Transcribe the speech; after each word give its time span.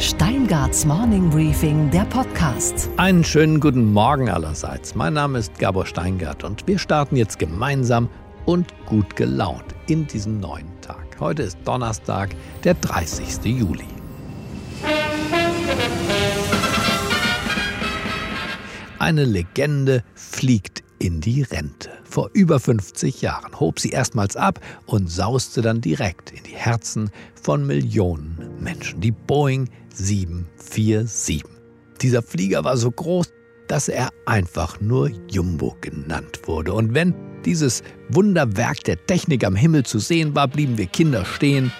Steingarts 0.00 0.86
Morning 0.86 1.28
Briefing, 1.28 1.90
der 1.90 2.06
Podcast. 2.06 2.88
Einen 2.96 3.22
schönen 3.22 3.60
guten 3.60 3.92
Morgen 3.92 4.30
allerseits. 4.30 4.94
Mein 4.94 5.12
Name 5.12 5.38
ist 5.38 5.58
Gabor 5.58 5.84
Steingart 5.84 6.42
und 6.42 6.66
wir 6.66 6.78
starten 6.78 7.16
jetzt 7.16 7.38
gemeinsam 7.38 8.08
und 8.46 8.72
gut 8.86 9.14
gelaunt 9.14 9.74
in 9.88 10.06
diesen 10.06 10.40
neuen 10.40 10.68
Tag. 10.80 11.20
Heute 11.20 11.42
ist 11.42 11.58
Donnerstag, 11.66 12.30
der 12.64 12.72
30. 12.74 13.44
Juli. 13.44 13.84
Eine 18.98 19.26
Legende 19.26 20.02
fliegt 20.14 20.82
in 21.00 21.20
die 21.20 21.42
Rente. 21.42 21.90
Vor 22.04 22.30
über 22.32 22.60
50 22.60 23.22
Jahren 23.22 23.58
hob 23.58 23.80
sie 23.80 23.90
erstmals 23.90 24.36
ab 24.36 24.60
und 24.86 25.10
sauste 25.10 25.62
dann 25.62 25.80
direkt 25.80 26.30
in 26.30 26.44
die 26.44 26.54
Herzen 26.54 27.10
von 27.42 27.66
Millionen 27.66 28.38
Menschen. 28.60 29.00
Die 29.00 29.10
Boeing 29.10 29.68
747. 29.94 31.42
Dieser 32.00 32.22
Flieger 32.22 32.62
war 32.64 32.76
so 32.76 32.90
groß, 32.90 33.32
dass 33.66 33.88
er 33.88 34.10
einfach 34.26 34.80
nur 34.80 35.10
Jumbo 35.28 35.76
genannt 35.80 36.40
wurde. 36.44 36.74
Und 36.74 36.94
wenn 36.94 37.14
dieses 37.44 37.82
Wunderwerk 38.10 38.84
der 38.84 39.04
Technik 39.06 39.44
am 39.44 39.56
Himmel 39.56 39.84
zu 39.84 39.98
sehen 39.98 40.34
war, 40.34 40.48
blieben 40.48 40.76
wir 40.76 40.86
Kinder 40.86 41.24
stehen 41.24 41.72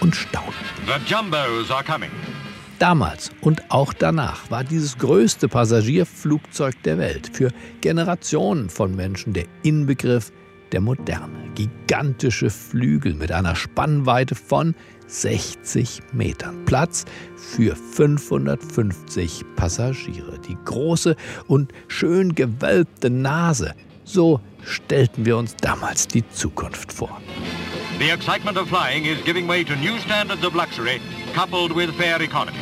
und 0.00 0.16
staunten. 0.16 0.54
The 0.86 1.12
Jumbos 1.12 1.70
are 1.70 1.84
coming. 1.84 2.10
Damals 2.78 3.30
und 3.40 3.70
auch 3.70 3.92
danach 3.92 4.50
war 4.50 4.64
dieses 4.64 4.98
größte 4.98 5.48
Passagierflugzeug 5.48 6.82
der 6.82 6.98
Welt 6.98 7.30
für 7.32 7.50
Generationen 7.80 8.68
von 8.68 8.96
Menschen 8.96 9.32
der 9.32 9.44
Inbegriff 9.62 10.32
der 10.72 10.80
Moderne. 10.80 11.50
Gigantische 11.54 12.50
Flügel 12.50 13.14
mit 13.14 13.30
einer 13.30 13.54
Spannweite 13.54 14.34
von 14.34 14.74
60 15.06 16.00
Metern. 16.12 16.64
Platz 16.64 17.04
für 17.36 17.76
550 17.76 19.44
Passagiere. 19.54 20.38
Die 20.40 20.56
große 20.64 21.14
und 21.46 21.72
schön 21.86 22.34
gewölbte 22.34 23.08
Nase. 23.08 23.74
So 24.02 24.40
stellten 24.64 25.24
wir 25.24 25.36
uns 25.36 25.54
damals 25.56 26.08
die 26.08 26.28
Zukunft 26.28 26.92
vor. 26.92 27.20
The 27.98 28.10
excitement 28.10 28.56
of 28.58 28.68
flying 28.68 29.04
is 29.06 29.22
giving 29.22 29.46
way 29.46 29.62
to 29.62 29.76
new 29.76 30.00
standards 30.00 30.44
of 30.44 30.56
luxury 30.56 31.00
coupled 31.32 31.70
with 31.70 31.94
fair 31.94 32.20
economy. 32.20 32.58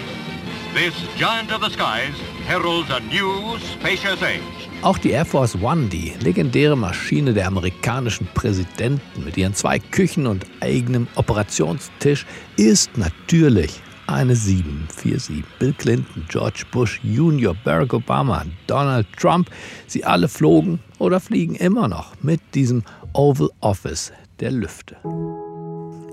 This 0.74 0.94
giant 1.16 1.50
of 1.50 1.62
the 1.62 1.70
skies 1.70 2.14
heralds 2.47 2.91
a 2.91 3.00
new 3.00 3.58
spacious 3.58 4.22
age. 4.22 4.42
Auch 4.83 4.98
die 4.98 5.12
Air 5.12 5.24
Force 5.24 5.56
One, 5.56 5.89
die 5.89 6.12
legendäre 6.20 6.77
Maschine 6.77 7.33
der 7.33 7.47
amerikanischen 7.47 8.28
Präsidenten 8.34 9.24
mit 9.24 9.39
ihren 9.39 9.55
zwei 9.55 9.78
Küchen 9.78 10.27
und 10.27 10.44
eigenem 10.61 11.06
Operationstisch, 11.14 12.27
ist 12.58 12.98
natürlich 12.98 13.80
eine 14.06 14.36
747. 14.36 15.44
Bill 15.58 15.72
Clinton, 15.72 16.27
George 16.28 16.64
Bush 16.70 17.00
Jr., 17.02 17.55
Barack 17.64 17.94
Obama, 17.94 18.44
Donald 18.67 19.06
Trump, 19.17 19.48
sie 19.86 20.05
alle 20.05 20.28
flogen 20.28 20.78
oder 20.98 21.20
fliegen 21.20 21.55
immer 21.55 21.89
noch 21.89 22.12
mit 22.20 22.41
diesem 22.55 22.83
Oval 23.14 23.48
Office 23.61 24.12
der 24.42 24.50
Lüfte. 24.50 24.96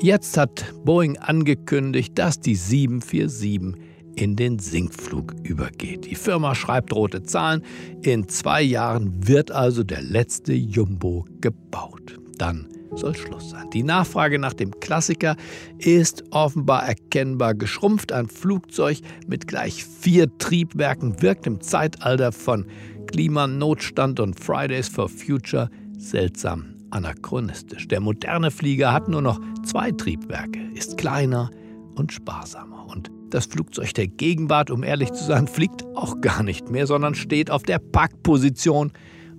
Jetzt 0.02 0.38
hat 0.38 0.74
Boeing 0.86 1.18
angekündigt, 1.18 2.18
dass 2.18 2.40
die 2.40 2.56
747 2.56 3.74
in 4.16 4.36
den 4.36 4.60
Sinkflug 4.60 5.34
übergeht. 5.44 6.06
Die 6.06 6.16
Firma 6.16 6.54
schreibt 6.54 6.94
rote 6.94 7.24
Zahlen. 7.24 7.64
In 8.02 8.30
zwei 8.30 8.62
Jahren 8.62 9.28
wird 9.28 9.52
also 9.52 9.84
der 9.84 10.02
letzte 10.02 10.54
Jumbo 10.54 11.26
gebaut. 11.42 12.18
Dann 12.38 12.68
soll 12.96 13.16
Schluss 13.16 13.50
sein. 13.50 13.70
Die 13.72 13.84
Nachfrage 13.84 14.40
nach 14.40 14.54
dem 14.54 14.80
Klassiker 14.80 15.36
ist 15.80 16.24
offenbar 16.32 16.88
erkennbar 16.88 17.56
geschrumpft. 17.56 18.12
Ein 18.12 18.28
Flugzeug 18.28 19.00
mit 19.28 19.48
gleich 19.48 19.84
vier 19.84 20.38
Triebwerken 20.38 21.22
wirkt 21.22 21.48
im 21.48 21.62
Zeitalter 21.62 22.32
von 22.32 22.66
Klimanotstand 23.08 24.20
und 24.20 24.40
Fridays 24.40 24.88
for 24.88 25.10
Future 25.10 25.70
seltsam 25.98 26.79
anachronistisch. 26.92 27.88
Der 27.88 28.00
moderne 28.00 28.52
Flieger 28.52 28.94
hat 28.94 29.08
nur 29.08 29.22
noch 29.22 29.40
zwei 29.64 29.92
Triebwerke, 29.92 30.60
ist 30.74 30.98
kleiner 30.98 31.50
und 31.96 32.12
sparsamer. 32.12 32.88
Und 32.88 33.12
das 33.30 33.46
Flugzeug 33.46 33.94
der 33.94 34.08
Gegenwart, 34.08 34.72
um 34.72 34.84
ehrlich 34.84 35.12
zu 35.14 35.24
sein, 35.24 35.48
fliegt 35.48 35.84
auch 35.96 36.22
gar 36.22 36.44
nicht 36.44 36.70
mehr, 36.70 36.88
sondern 36.88 37.16
steht 37.16 37.52
auf 37.52 37.64
der 37.64 37.80
Packposition 37.80 38.92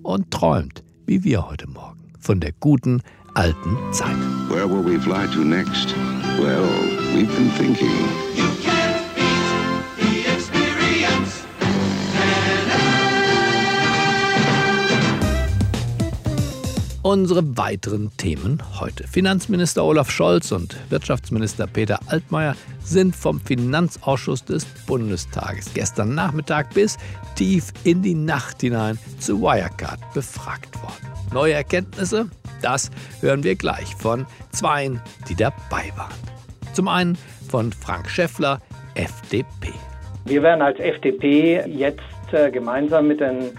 und 0.03 0.31
träumt, 0.31 0.85
wie 1.07 1.25
wir 1.25 1.49
heute 1.49 1.69
Morgen, 1.69 2.13
von 2.19 2.41
der 2.41 2.53
guten 2.53 3.03
alten 3.35 3.77
Zeit. 3.93 4.17
Where 4.49 4.69
will 4.69 4.85
we 4.85 5.01
fly 5.01 5.27
to 5.35 5.41
next? 5.41 5.95
Well, 6.41 6.69
we've 7.15 7.29
been 7.37 7.51
thinking. 7.57 8.50
Unsere 17.03 17.57
weiteren 17.57 18.15
Themen 18.19 18.63
heute. 18.79 19.09
Finanzminister 19.09 19.83
Olaf 19.83 20.11
Scholz 20.11 20.53
und 20.53 20.77
Wirtschaftsminister 20.91 21.67
Peter 21.67 21.99
Altmaier 22.09 22.55
sind 22.85 23.17
vom 23.17 23.41
Finanzausschuss 23.41 24.45
des 24.45 24.67
Bundestages 24.87 25.73
gestern 25.73 26.15
Nachmittag 26.15 26.75
bis 26.75 26.99
tief 27.37 27.73
in 27.85 28.03
die 28.03 28.15
Nacht 28.15 28.61
hinein 28.61 28.99
zu 29.19 29.41
Wirecard 29.41 29.99
befragt 30.13 30.77
worden. 30.83 31.07
Neue 31.33 31.55
Erkenntnisse? 31.55 32.29
Das 32.61 32.91
hören 33.23 33.45
wir 33.45 33.55
gleich 33.55 33.97
von 33.97 34.27
zweien, 34.51 35.01
die 35.27 35.35
dabei 35.35 35.91
waren. 35.97 36.13
Zum 36.75 36.87
einen 36.87 37.17
von 37.49 37.73
Frank 37.73 38.11
Schäffler, 38.11 38.61
FDP. 38.95 39.73
Wir 40.27 40.43
werden 40.43 40.61
als 40.61 40.79
FDP 40.79 41.65
jetzt 41.67 42.03
äh, 42.33 42.51
gemeinsam 42.51 43.09
mit 43.09 43.21
den 43.21 43.53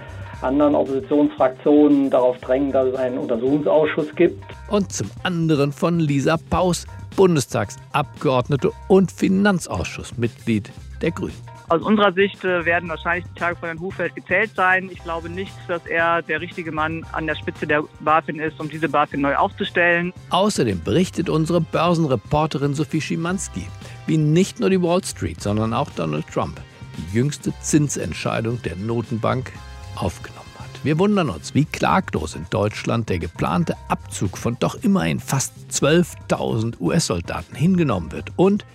anderen 0.44 0.76
Oppositionsfraktionen 0.76 2.10
darauf 2.10 2.38
drängen, 2.40 2.72
dass 2.72 2.88
es 2.88 2.96
einen 2.96 3.18
Untersuchungsausschuss 3.18 4.16
gibt. 4.16 4.44
Und 4.70 4.92
zum 4.92 5.10
anderen 5.24 5.72
von 5.72 6.00
Lisa 6.00 6.38
Paus, 6.50 6.86
Bundestagsabgeordnete 7.16 8.72
und 8.88 9.12
Finanzausschussmitglied 9.12 10.72
der 11.02 11.12
Grünen. 11.12 11.36
Aus 11.70 11.82
unserer 11.84 12.12
Sicht 12.12 12.44
äh, 12.44 12.66
werden 12.66 12.90
wahrscheinlich 12.90 13.26
die 13.34 13.40
Tage 13.40 13.56
von 13.56 13.68
Herrn 13.68 13.80
Hufeld 13.80 14.14
gezählt 14.14 14.52
sein. 14.56 14.90
Ich 14.92 15.02
glaube 15.04 15.30
nicht, 15.30 15.54
dass 15.70 15.86
er 15.86 16.22
der 16.22 16.42
richtige 16.42 16.70
Mann 16.70 17.06
an 17.14 17.28
der 17.28 17.36
Spitze 17.36 17.66
der 17.66 17.84
BaFin 18.02 18.40
ist, 18.40 18.60
um 18.60 18.68
diese 18.68 18.90
BaFin 18.90 19.22
neu 19.22 19.36
aufzustellen. 19.38 20.12
Außerdem 20.32 20.84
berichtet 20.84 21.30
unsere 21.30 21.62
Börsenreporterin 21.62 22.74
Sophie 22.74 23.00
Schimanski, 23.00 23.68
wie 24.06 24.18
nicht 24.18 24.60
nur 24.60 24.70
die 24.70 24.82
Wall 24.82 25.02
Street, 25.06 25.42
sondern 25.42 25.74
auch 25.74 25.90
Donald 25.92 26.28
Trump 26.28 26.60
die 26.98 27.16
jüngste 27.16 27.54
Zinsentscheidung 27.62 28.62
der 28.64 28.76
Notenbank 28.76 29.54
aufgenommen 30.02 30.50
hat. 30.58 30.84
Wir 30.84 30.98
wundern 31.00 31.30
uns, 31.30 31.54
wie 31.54 31.66
klaglos 31.66 32.36
in 32.36 32.46
Deutschland 32.50 33.10
der 33.10 33.20
geplante 33.20 33.76
Abzug 33.88 34.38
von 34.38 34.58
doch 34.60 34.76
immerhin 34.84 35.20
fast 35.20 35.54
12.000 35.72 36.80
US-Soldaten 36.80 37.56
hingenommen 37.56 38.12
wird. 38.12 38.32
Und 38.36 38.66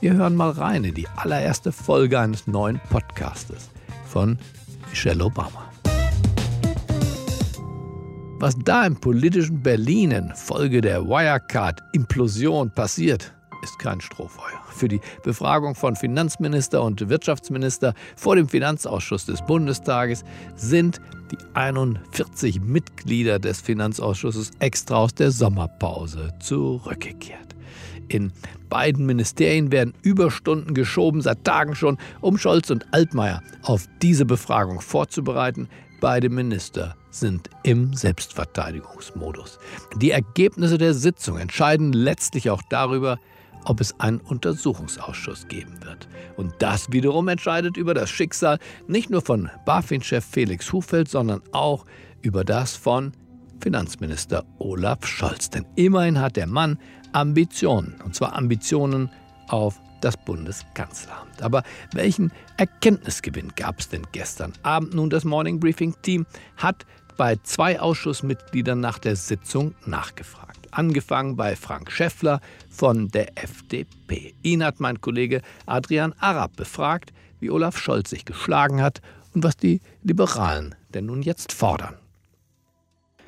wir 0.00 0.12
hören 0.12 0.36
mal 0.36 0.50
rein 0.50 0.84
in 0.84 0.94
die 0.94 1.08
allererste 1.16 1.72
Folge 1.72 2.20
eines 2.20 2.46
neuen 2.46 2.80
Podcastes 2.90 3.70
von 4.06 4.38
Michelle 4.88 5.24
Obama. 5.24 5.64
Was 8.40 8.56
da 8.64 8.86
im 8.86 8.94
politischen 8.94 9.60
Berlin 9.60 10.12
in 10.12 10.32
Folge 10.36 10.80
der 10.80 11.02
Wirecard-Implosion 11.02 12.70
passiert, 12.70 13.34
ist 13.64 13.80
kein 13.80 14.00
Strohfeuer. 14.00 14.67
Für 14.78 14.86
die 14.86 15.00
Befragung 15.24 15.74
von 15.74 15.96
Finanzminister 15.96 16.84
und 16.84 17.08
Wirtschaftsminister 17.08 17.94
vor 18.14 18.36
dem 18.36 18.48
Finanzausschuss 18.48 19.26
des 19.26 19.42
Bundestages 19.42 20.24
sind 20.54 21.00
die 21.32 21.38
41 21.54 22.60
Mitglieder 22.60 23.40
des 23.40 23.60
Finanzausschusses 23.60 24.52
extra 24.60 24.98
aus 24.98 25.14
der 25.14 25.32
Sommerpause 25.32 26.32
zurückgekehrt. 26.38 27.56
In 28.06 28.32
beiden 28.68 29.04
Ministerien 29.04 29.72
werden 29.72 29.94
Überstunden 30.02 30.74
geschoben, 30.74 31.22
seit 31.22 31.42
Tagen 31.42 31.74
schon, 31.74 31.98
um 32.20 32.38
Scholz 32.38 32.70
und 32.70 32.86
Altmaier 32.92 33.42
auf 33.62 33.88
diese 34.00 34.26
Befragung 34.26 34.80
vorzubereiten. 34.80 35.68
Beide 36.00 36.30
Minister 36.30 36.94
sind 37.10 37.50
im 37.64 37.94
Selbstverteidigungsmodus. 37.94 39.58
Die 39.96 40.12
Ergebnisse 40.12 40.78
der 40.78 40.94
Sitzung 40.94 41.36
entscheiden 41.36 41.92
letztlich 41.92 42.48
auch 42.48 42.62
darüber, 42.70 43.18
ob 43.68 43.80
es 43.80 43.98
einen 44.00 44.18
Untersuchungsausschuss 44.18 45.46
geben 45.48 45.74
wird. 45.84 46.08
Und 46.36 46.54
das 46.58 46.90
wiederum 46.90 47.28
entscheidet 47.28 47.76
über 47.76 47.94
das 47.94 48.10
Schicksal 48.10 48.58
nicht 48.86 49.10
nur 49.10 49.20
von 49.20 49.50
BaFin-Chef 49.66 50.24
Felix 50.24 50.72
Hufeld, 50.72 51.08
sondern 51.08 51.42
auch 51.52 51.84
über 52.22 52.44
das 52.44 52.76
von 52.76 53.12
Finanzminister 53.60 54.44
Olaf 54.58 55.06
Scholz. 55.06 55.50
Denn 55.50 55.66
immerhin 55.76 56.20
hat 56.20 56.36
der 56.36 56.46
Mann 56.46 56.78
Ambitionen, 57.12 58.00
und 58.04 58.14
zwar 58.14 58.34
Ambitionen 58.34 59.10
auf 59.48 59.78
das 60.00 60.16
Bundeskanzleramt. 60.16 61.42
Aber 61.42 61.62
welchen 61.92 62.32
Erkenntnisgewinn 62.56 63.52
gab 63.56 63.80
es 63.80 63.88
denn 63.88 64.06
gestern 64.12 64.52
Abend? 64.62 64.94
Nun, 64.94 65.10
das 65.10 65.24
Morning 65.24 65.60
Briefing 65.60 65.94
Team 66.02 66.26
hat 66.56 66.86
bei 67.16 67.36
zwei 67.42 67.80
Ausschussmitgliedern 67.80 68.78
nach 68.78 68.98
der 68.98 69.16
Sitzung 69.16 69.74
nachgefragt. 69.84 70.57
Angefangen 70.70 71.36
bei 71.36 71.56
Frank 71.56 71.90
Schäffler 71.90 72.40
von 72.70 73.08
der 73.08 73.38
FDP. 73.38 74.34
Ihn 74.42 74.64
hat 74.64 74.80
mein 74.80 75.00
Kollege 75.00 75.42
Adrian 75.66 76.14
Arab 76.18 76.56
befragt, 76.56 77.12
wie 77.40 77.50
Olaf 77.50 77.78
Scholz 77.78 78.10
sich 78.10 78.24
geschlagen 78.24 78.82
hat 78.82 79.00
und 79.34 79.44
was 79.44 79.56
die 79.56 79.80
Liberalen 80.02 80.74
denn 80.94 81.06
nun 81.06 81.22
jetzt 81.22 81.52
fordern. 81.52 81.96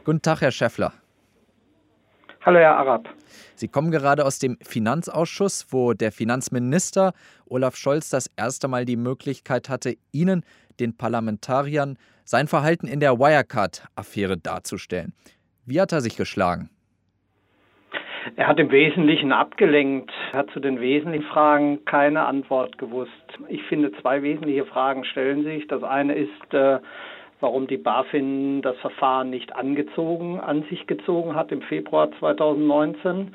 Guten 0.05 0.23
Tag, 0.23 0.41
Herr 0.41 0.51
Schäffler. 0.51 0.93
Hallo, 2.43 2.59
Herr 2.59 2.77
Arab. 2.77 3.09
Sie 3.55 3.69
kommen 3.69 3.91
gerade 3.91 4.25
aus 4.25 4.39
dem 4.39 4.57
Finanzausschuss, 4.63 5.67
wo 5.71 5.93
der 5.93 6.11
Finanzminister 6.11 7.13
Olaf 7.47 7.77
Scholz 7.77 8.09
das 8.09 8.31
erste 8.35 8.67
Mal 8.67 8.87
die 8.87 8.97
Möglichkeit 8.97 9.69
hatte, 9.69 9.97
Ihnen, 10.13 10.45
den 10.81 10.97
Parlamentariern, 10.97 11.99
sein 12.25 12.49
Verhalten 12.49 12.87
in 12.87 13.01
der 13.01 13.19
Wirecard-Affäre 13.19 14.39
darzustellen. 14.39 15.13
Wie 15.67 15.81
hat 15.81 15.93
er 15.93 16.01
sich 16.01 16.17
geschlagen? 16.17 16.71
Er 18.37 18.47
hat 18.47 18.61
im 18.61 18.71
Wesentlichen 18.71 19.33
abgelenkt, 19.33 20.11
hat 20.33 20.51
zu 20.51 20.61
den 20.61 20.81
wesentlichen 20.81 21.27
Fragen 21.27 21.85
keine 21.85 22.27
Antwort 22.27 22.79
gewusst. 22.79 23.11
Ich 23.49 23.63
finde, 23.65 23.93
zwei 24.01 24.23
wesentliche 24.23 24.67
Fragen 24.67 25.05
stellen 25.05 25.45
sich. 25.45 25.67
Das 25.69 25.83
eine 25.83 26.15
ist, 26.15 26.55
äh, 26.55 26.79
warum 27.41 27.67
die 27.67 27.79
BaFin 27.79 28.63
das 28.63 28.77
Verfahren 28.79 29.31
nicht 29.31 29.55
angezogen, 29.57 30.39
an 30.41 30.65
sich 30.65 30.87
gezogen 30.87 31.35
hat 31.35 31.51
im 31.53 31.63
Februar 31.63 32.11
2019. 32.19 33.35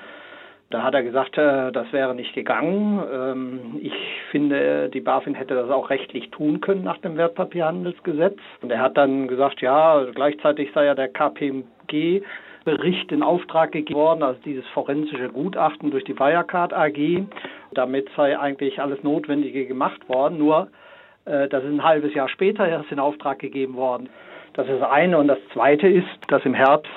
Da 0.72 0.82
hat 0.82 0.94
er 0.94 1.04
gesagt, 1.04 1.38
äh, 1.38 1.72
das 1.72 1.92
wäre 1.92 2.16
nicht 2.16 2.34
gegangen. 2.34 3.04
Ähm, 3.12 3.60
ich 3.82 3.94
finde, 4.32 4.90
die 4.90 5.02
BaFin 5.02 5.36
hätte 5.36 5.56
das 5.56 5.70
auch 5.70 5.90
rechtlich 5.90 6.32
tun 6.32 6.62
können 6.62 6.84
nach 6.84 6.98
dem 6.98 7.18
Wertpapierhandelsgesetz. 7.18 8.40
Und 8.62 8.72
er 8.72 8.82
hat 8.82 8.98
dann 8.98 9.28
gesagt, 9.28 9.62
ja, 9.62 10.06
gleichzeitig 10.14 10.72
sei 10.74 10.86
ja 10.86 10.96
der 10.96 11.10
KPMG 11.10 12.24
Bericht 12.66 13.12
in 13.12 13.24
Auftrag 13.24 13.72
gegeben 13.72 14.00
worden, 14.00 14.24
also 14.24 14.40
dieses 14.44 14.66
forensische 14.74 15.30
Gutachten 15.30 15.92
durch 15.92 16.04
die 16.04 16.20
Wirecard 16.20 16.74
AG. 16.74 17.26
Damit 17.72 18.10
sei 18.18 18.38
eigentlich 18.38 18.82
alles 18.82 19.02
Notwendige 19.04 19.66
gemacht 19.66 20.10
worden. 20.10 20.40
Nur 20.40 20.68
äh, 21.26 21.48
das 21.48 21.64
ist 21.64 21.70
ein 21.70 21.84
halbes 21.84 22.14
Jahr 22.14 22.28
später 22.28 22.68
erst 22.68 22.92
in 22.92 23.00
Auftrag 23.00 23.40
gegeben 23.40 23.76
worden. 23.76 24.10
Das 24.54 24.68
ist 24.68 24.82
das 24.82 24.90
eine. 24.90 25.18
Und 25.18 25.28
das 25.28 25.40
zweite 25.54 25.88
ist, 25.88 26.08
dass 26.28 26.44
im 26.44 26.54
Herbst 26.54 26.90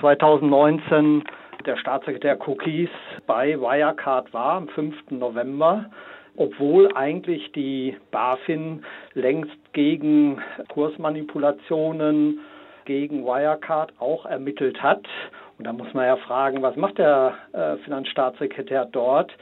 2019 0.00 1.24
der 1.66 1.76
Staatssekretär 1.76 2.38
Cookies 2.46 2.90
bei 3.26 3.58
Wirecard 3.58 4.32
war, 4.32 4.54
am 4.54 4.68
5. 4.68 5.10
November, 5.10 5.86
obwohl 6.36 6.90
eigentlich 6.94 7.52
die 7.52 7.96
BaFin 8.10 8.84
längst 9.14 9.56
gegen 9.72 10.40
Kursmanipulationen, 10.68 12.40
gegen 12.84 13.24
Wirecard 13.24 13.92
auch 13.98 14.26
ermittelt 14.26 14.82
hat. 14.82 15.06
Und 15.58 15.66
da 15.66 15.72
muss 15.72 15.92
man 15.94 16.06
ja 16.06 16.16
fragen, 16.16 16.62
was 16.62 16.76
macht 16.76 16.98
der 16.98 17.34
äh, 17.52 17.76
Finanzstaatssekretär 17.84 18.86
dort? 18.86 19.32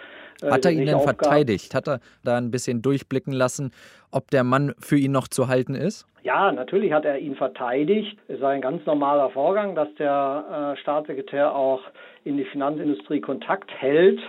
Äh, 0.42 0.50
hat 0.50 0.64
er 0.64 0.72
ihn 0.72 0.86
denn 0.86 0.96
Aufgaben. 0.96 1.18
verteidigt? 1.18 1.74
Hat 1.74 1.88
er 1.88 2.00
da 2.24 2.36
ein 2.36 2.50
bisschen 2.50 2.82
durchblicken 2.82 3.32
lassen, 3.32 3.72
ob 4.10 4.30
der 4.30 4.44
Mann 4.44 4.74
für 4.78 4.96
ihn 4.96 5.12
noch 5.12 5.28
zu 5.28 5.48
halten 5.48 5.74
ist? 5.74 6.06
Ja, 6.22 6.52
natürlich 6.52 6.92
hat 6.92 7.04
er 7.04 7.18
ihn 7.18 7.34
verteidigt. 7.34 8.16
Es 8.28 8.38
sei 8.40 8.54
ein 8.54 8.60
ganz 8.60 8.86
normaler 8.86 9.30
Vorgang, 9.30 9.74
dass 9.74 9.92
der 9.96 10.74
äh, 10.76 10.80
Staatssekretär 10.80 11.54
auch 11.54 11.80
in 12.24 12.36
die 12.36 12.44
Finanzindustrie 12.44 13.20
Kontakt 13.20 13.70
hält. 13.72 14.20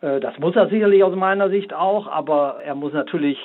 Äh, 0.00 0.20
das 0.20 0.38
muss 0.38 0.56
er 0.56 0.68
sicherlich 0.68 1.04
aus 1.04 1.14
meiner 1.14 1.48
Sicht 1.48 1.72
auch, 1.72 2.08
aber 2.08 2.60
er 2.64 2.74
muss 2.74 2.92
natürlich 2.92 3.38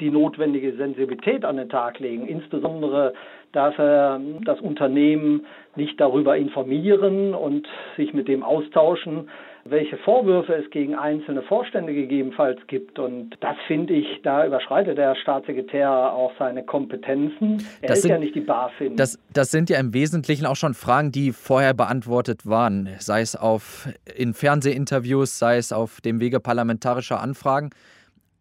die 0.00 0.10
notwendige 0.10 0.74
Sensibilität 0.76 1.44
an 1.44 1.58
den 1.58 1.68
Tag 1.68 1.98
legen. 1.98 2.26
Insbesondere 2.26 3.12
darf 3.52 3.78
er 3.78 4.20
das 4.44 4.60
Unternehmen 4.60 5.46
nicht 5.76 6.00
darüber 6.00 6.36
informieren 6.36 7.34
und 7.34 7.66
sich 7.96 8.12
mit 8.12 8.28
dem 8.28 8.42
austauschen, 8.42 9.28
welche 9.64 9.96
Vorwürfe 9.98 10.54
es 10.54 10.68
gegen 10.70 10.94
einzelne 10.96 11.42
Vorstände 11.42 11.94
gegebenenfalls 11.94 12.58
gibt. 12.66 12.98
Und 12.98 13.36
das 13.40 13.56
finde 13.66 13.94
ich, 13.94 14.06
da 14.22 14.44
überschreitet 14.44 14.98
der 14.98 15.14
Staatssekretär 15.14 15.88
auch 15.90 16.32
seine 16.38 16.64
Kompetenzen. 16.64 17.64
Er 17.80 17.88
das 17.88 17.98
ist 17.98 18.02
sind, 18.02 18.10
ja 18.10 18.18
nicht 18.18 18.34
die 18.34 18.40
BaFin. 18.40 18.96
Das, 18.96 19.18
das 19.32 19.50
sind 19.50 19.70
ja 19.70 19.78
im 19.78 19.94
Wesentlichen 19.94 20.46
auch 20.46 20.56
schon 20.56 20.74
Fragen, 20.74 21.12
die 21.12 21.32
vorher 21.32 21.74
beantwortet 21.74 22.44
waren, 22.44 22.88
sei 22.98 23.20
es 23.20 23.36
auf, 23.36 23.88
in 24.16 24.34
Fernsehinterviews, 24.34 25.38
sei 25.38 25.58
es 25.58 25.72
auf 25.72 26.00
dem 26.00 26.20
Wege 26.20 26.40
parlamentarischer 26.40 27.20
Anfragen. 27.20 27.70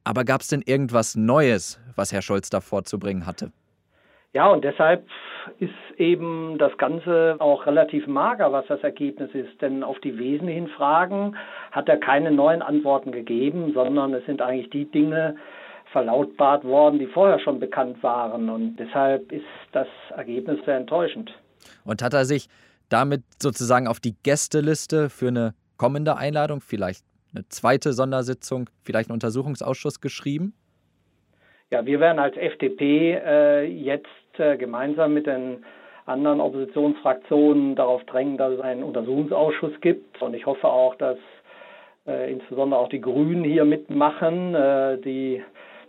Aber 0.03 0.23
gab 0.23 0.41
es 0.41 0.47
denn 0.47 0.63
irgendwas 0.65 1.15
Neues, 1.15 1.79
was 1.95 2.11
Herr 2.11 2.23
Scholz 2.23 2.49
da 2.49 2.61
vorzubringen 2.61 3.27
hatte? 3.27 3.51
Ja, 4.33 4.47
und 4.47 4.63
deshalb 4.63 5.05
ist 5.59 5.73
eben 5.97 6.57
das 6.57 6.77
Ganze 6.77 7.35
auch 7.39 7.65
relativ 7.65 8.07
mager, 8.07 8.51
was 8.53 8.65
das 8.67 8.81
Ergebnis 8.81 9.29
ist. 9.33 9.61
Denn 9.61 9.83
auf 9.83 9.99
die 9.99 10.17
wesentlichen 10.17 10.69
Fragen 10.69 11.35
hat 11.71 11.89
er 11.89 11.97
keine 11.97 12.31
neuen 12.31 12.61
Antworten 12.61 13.11
gegeben, 13.11 13.73
sondern 13.73 14.13
es 14.13 14.25
sind 14.25 14.41
eigentlich 14.41 14.69
die 14.69 14.85
Dinge 14.85 15.35
verlautbart 15.91 16.63
worden, 16.63 16.99
die 16.99 17.07
vorher 17.07 17.39
schon 17.39 17.59
bekannt 17.59 18.01
waren. 18.03 18.49
Und 18.49 18.77
deshalb 18.77 19.31
ist 19.33 19.43
das 19.73 19.87
Ergebnis 20.15 20.63
sehr 20.65 20.77
enttäuschend. 20.77 21.31
Und 21.83 22.01
hat 22.01 22.13
er 22.13 22.23
sich 22.23 22.47
damit 22.87 23.23
sozusagen 23.41 23.87
auf 23.87 23.99
die 23.99 24.15
Gästeliste 24.23 25.09
für 25.09 25.27
eine 25.27 25.53
kommende 25.75 26.15
Einladung, 26.15 26.61
vielleicht 26.61 27.03
eine 27.33 27.47
zweite 27.49 27.91
Sondersitzung, 27.91 28.69
vielleicht 28.83 29.09
einen 29.09 29.15
Untersuchungsausschuss 29.15 29.99
geschrieben? 29.99 30.53
Ja, 31.71 31.85
wir 31.85 32.01
werden 32.01 32.19
als 32.19 32.35
FDP 32.35 33.13
äh, 33.13 33.63
jetzt 33.63 34.09
äh, 34.37 34.57
gemeinsam 34.57 35.13
mit 35.13 35.25
den 35.25 35.63
anderen 36.05 36.41
Oppositionsfraktionen 36.41 37.75
darauf 37.75 38.03
drängen, 38.03 38.37
dass 38.37 38.51
es 38.53 38.59
einen 38.59 38.83
Untersuchungsausschuss 38.83 39.79
gibt. 39.79 40.21
Und 40.21 40.33
ich 40.33 40.45
hoffe 40.45 40.67
auch, 40.67 40.95
dass 40.95 41.17
äh, 42.05 42.29
insbesondere 42.29 42.77
auch 42.77 42.89
die 42.89 42.99
Grünen 42.99 43.45
hier 43.45 43.63
mitmachen. 43.63 44.53
Äh, 44.53 44.97
die 44.97 45.41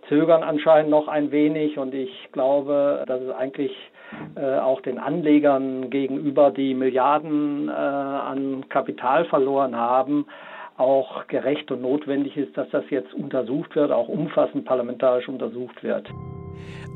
zögern 0.09 0.45
anscheinend 0.45 0.91
noch 0.91 1.09
ein 1.09 1.33
wenig 1.33 1.79
und 1.79 1.95
ich 1.95 2.29
glaube, 2.31 3.03
dass 3.09 3.21
es 3.21 3.31
eigentlich 3.31 3.73
äh, 4.37 4.59
auch 4.59 4.83
den 4.83 4.99
Anlegern 4.99 5.91
gegenüber, 5.91 6.53
die 6.53 6.75
Milliarden 6.75 7.69
äh, 7.69 7.73
an 7.73 8.69
Kapital 8.69 9.25
verloren 9.25 9.75
haben, 9.77 10.27
auch 10.83 11.27
gerecht 11.29 11.71
und 11.71 11.81
notwendig 11.81 12.37
ist, 12.37 12.57
dass 12.57 12.69
das 12.71 12.85
jetzt 12.91 13.15
untersucht 13.15 13.77
wird, 13.77 13.93
auch 13.93 14.09
umfassend 14.09 14.65
parlamentarisch 14.65 15.29
untersucht 15.29 15.83
wird. 15.83 16.09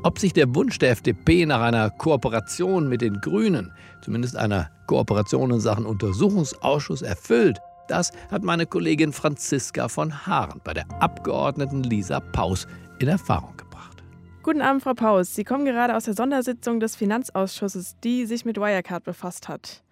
Ob 0.03 0.19
sich 0.19 0.33
der 0.33 0.53
Wunsch 0.53 0.77
der 0.77 0.91
FDP 0.91 1.45
nach 1.45 1.61
einer 1.61 1.89
Kooperation 1.89 2.89
mit 2.89 3.01
den 3.01 3.19
Grünen, 3.21 3.71
zumindest 4.01 4.35
einer 4.37 4.69
Kooperation 4.87 5.51
in 5.51 5.59
Sachen 5.59 5.85
Untersuchungsausschuss, 5.85 7.01
erfüllt, 7.01 7.59
das 7.87 8.11
hat 8.29 8.43
meine 8.43 8.65
Kollegin 8.65 9.13
Franziska 9.13 9.87
von 9.87 10.27
Haaren 10.27 10.59
bei 10.63 10.73
der 10.73 10.85
Abgeordneten 10.99 11.83
Lisa 11.83 12.19
Paus 12.19 12.67
in 12.99 13.07
Erfahrung 13.07 13.55
gebracht. 13.55 14.03
Guten 14.43 14.61
Abend, 14.61 14.83
Frau 14.83 14.93
Paus. 14.93 15.33
Sie 15.33 15.45
kommen 15.45 15.65
gerade 15.65 15.95
aus 15.95 16.05
der 16.05 16.13
Sondersitzung 16.13 16.81
des 16.81 16.95
Finanzausschusses, 16.97 17.95
die 18.03 18.25
sich 18.25 18.43
mit 18.43 18.57
Wirecard 18.57 19.05
befasst 19.05 19.47
hat. 19.47 19.83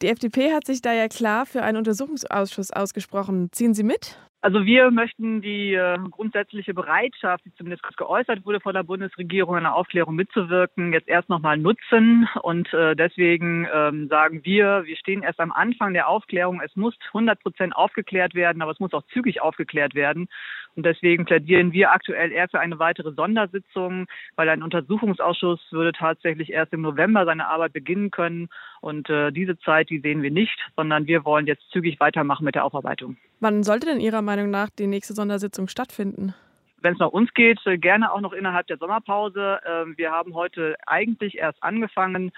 Die 0.00 0.06
FDP 0.06 0.52
hat 0.52 0.64
sich 0.64 0.80
da 0.80 0.92
ja 0.92 1.08
klar 1.08 1.44
für 1.44 1.62
einen 1.62 1.78
Untersuchungsausschuss 1.78 2.70
ausgesprochen. 2.70 3.48
Ziehen 3.50 3.74
Sie 3.74 3.82
mit? 3.82 4.16
Also 4.40 4.64
wir 4.64 4.92
möchten 4.92 5.42
die 5.42 5.74
äh, 5.74 5.98
grundsätzliche 6.12 6.72
Bereitschaft, 6.72 7.44
die 7.44 7.52
zumindest 7.54 7.82
geäußert 7.96 8.46
wurde 8.46 8.60
von 8.60 8.72
der 8.72 8.84
Bundesregierung, 8.84 9.56
an 9.56 9.64
der 9.64 9.74
Aufklärung 9.74 10.14
mitzuwirken, 10.14 10.92
jetzt 10.92 11.08
erst 11.08 11.28
nochmal 11.28 11.58
nutzen. 11.58 12.28
Und 12.42 12.72
äh, 12.72 12.94
deswegen 12.94 13.66
ähm, 13.74 14.06
sagen 14.06 14.44
wir, 14.44 14.84
wir 14.84 14.96
stehen 14.96 15.24
erst 15.24 15.40
am 15.40 15.50
Anfang 15.50 15.92
der 15.92 16.06
Aufklärung. 16.06 16.60
Es 16.64 16.76
muss 16.76 16.94
100 17.08 17.42
Prozent 17.42 17.74
aufgeklärt 17.74 18.36
werden, 18.36 18.62
aber 18.62 18.70
es 18.70 18.78
muss 18.78 18.92
auch 18.92 19.02
zügig 19.12 19.42
aufgeklärt 19.42 19.96
werden. 19.96 20.28
Und 20.76 20.86
deswegen 20.86 21.24
plädieren 21.24 21.72
wir 21.72 21.92
aktuell 21.92 22.32
eher 22.32 22.48
für 22.48 22.60
eine 22.60 22.78
weitere 22.78 23.12
Sondersitzung, 23.12 24.06
weil 24.36 24.48
ein 24.48 24.62
Untersuchungsausschuss 24.62 25.60
würde 25.70 25.92
tatsächlich 25.92 26.50
erst 26.50 26.72
im 26.72 26.82
November 26.82 27.24
seine 27.24 27.48
Arbeit 27.48 27.72
beginnen 27.72 28.10
können. 28.10 28.48
Und 28.80 29.10
äh, 29.10 29.32
diese 29.32 29.58
Zeit, 29.58 29.90
die 29.90 30.00
sehen 30.00 30.22
wir 30.22 30.30
nicht, 30.30 30.58
sondern 30.76 31.06
wir 31.06 31.24
wollen 31.24 31.46
jetzt 31.46 31.68
zügig 31.70 31.98
weitermachen 32.00 32.44
mit 32.44 32.54
der 32.54 32.64
Aufarbeitung. 32.64 33.16
Wann 33.40 33.62
sollte 33.62 33.86
denn 33.86 34.00
Ihrer 34.00 34.22
Meinung 34.22 34.50
nach 34.50 34.70
die 34.70 34.86
nächste 34.86 35.14
Sondersitzung 35.14 35.68
stattfinden? 35.68 36.34
wenn 36.80 36.92
es 36.92 36.98
nach 36.98 37.08
uns 37.08 37.32
geht, 37.34 37.58
äh, 37.66 37.78
gerne 37.78 38.12
auch 38.12 38.20
noch 38.20 38.32
innerhalb 38.32 38.66
der 38.66 38.78
Sommerpause. 38.78 39.60
Ähm, 39.66 39.94
wir 39.96 40.12
haben 40.12 40.34
heute 40.34 40.76
eigentlich 40.86 41.36
erst 41.38 41.62
angefangen, 41.62 42.30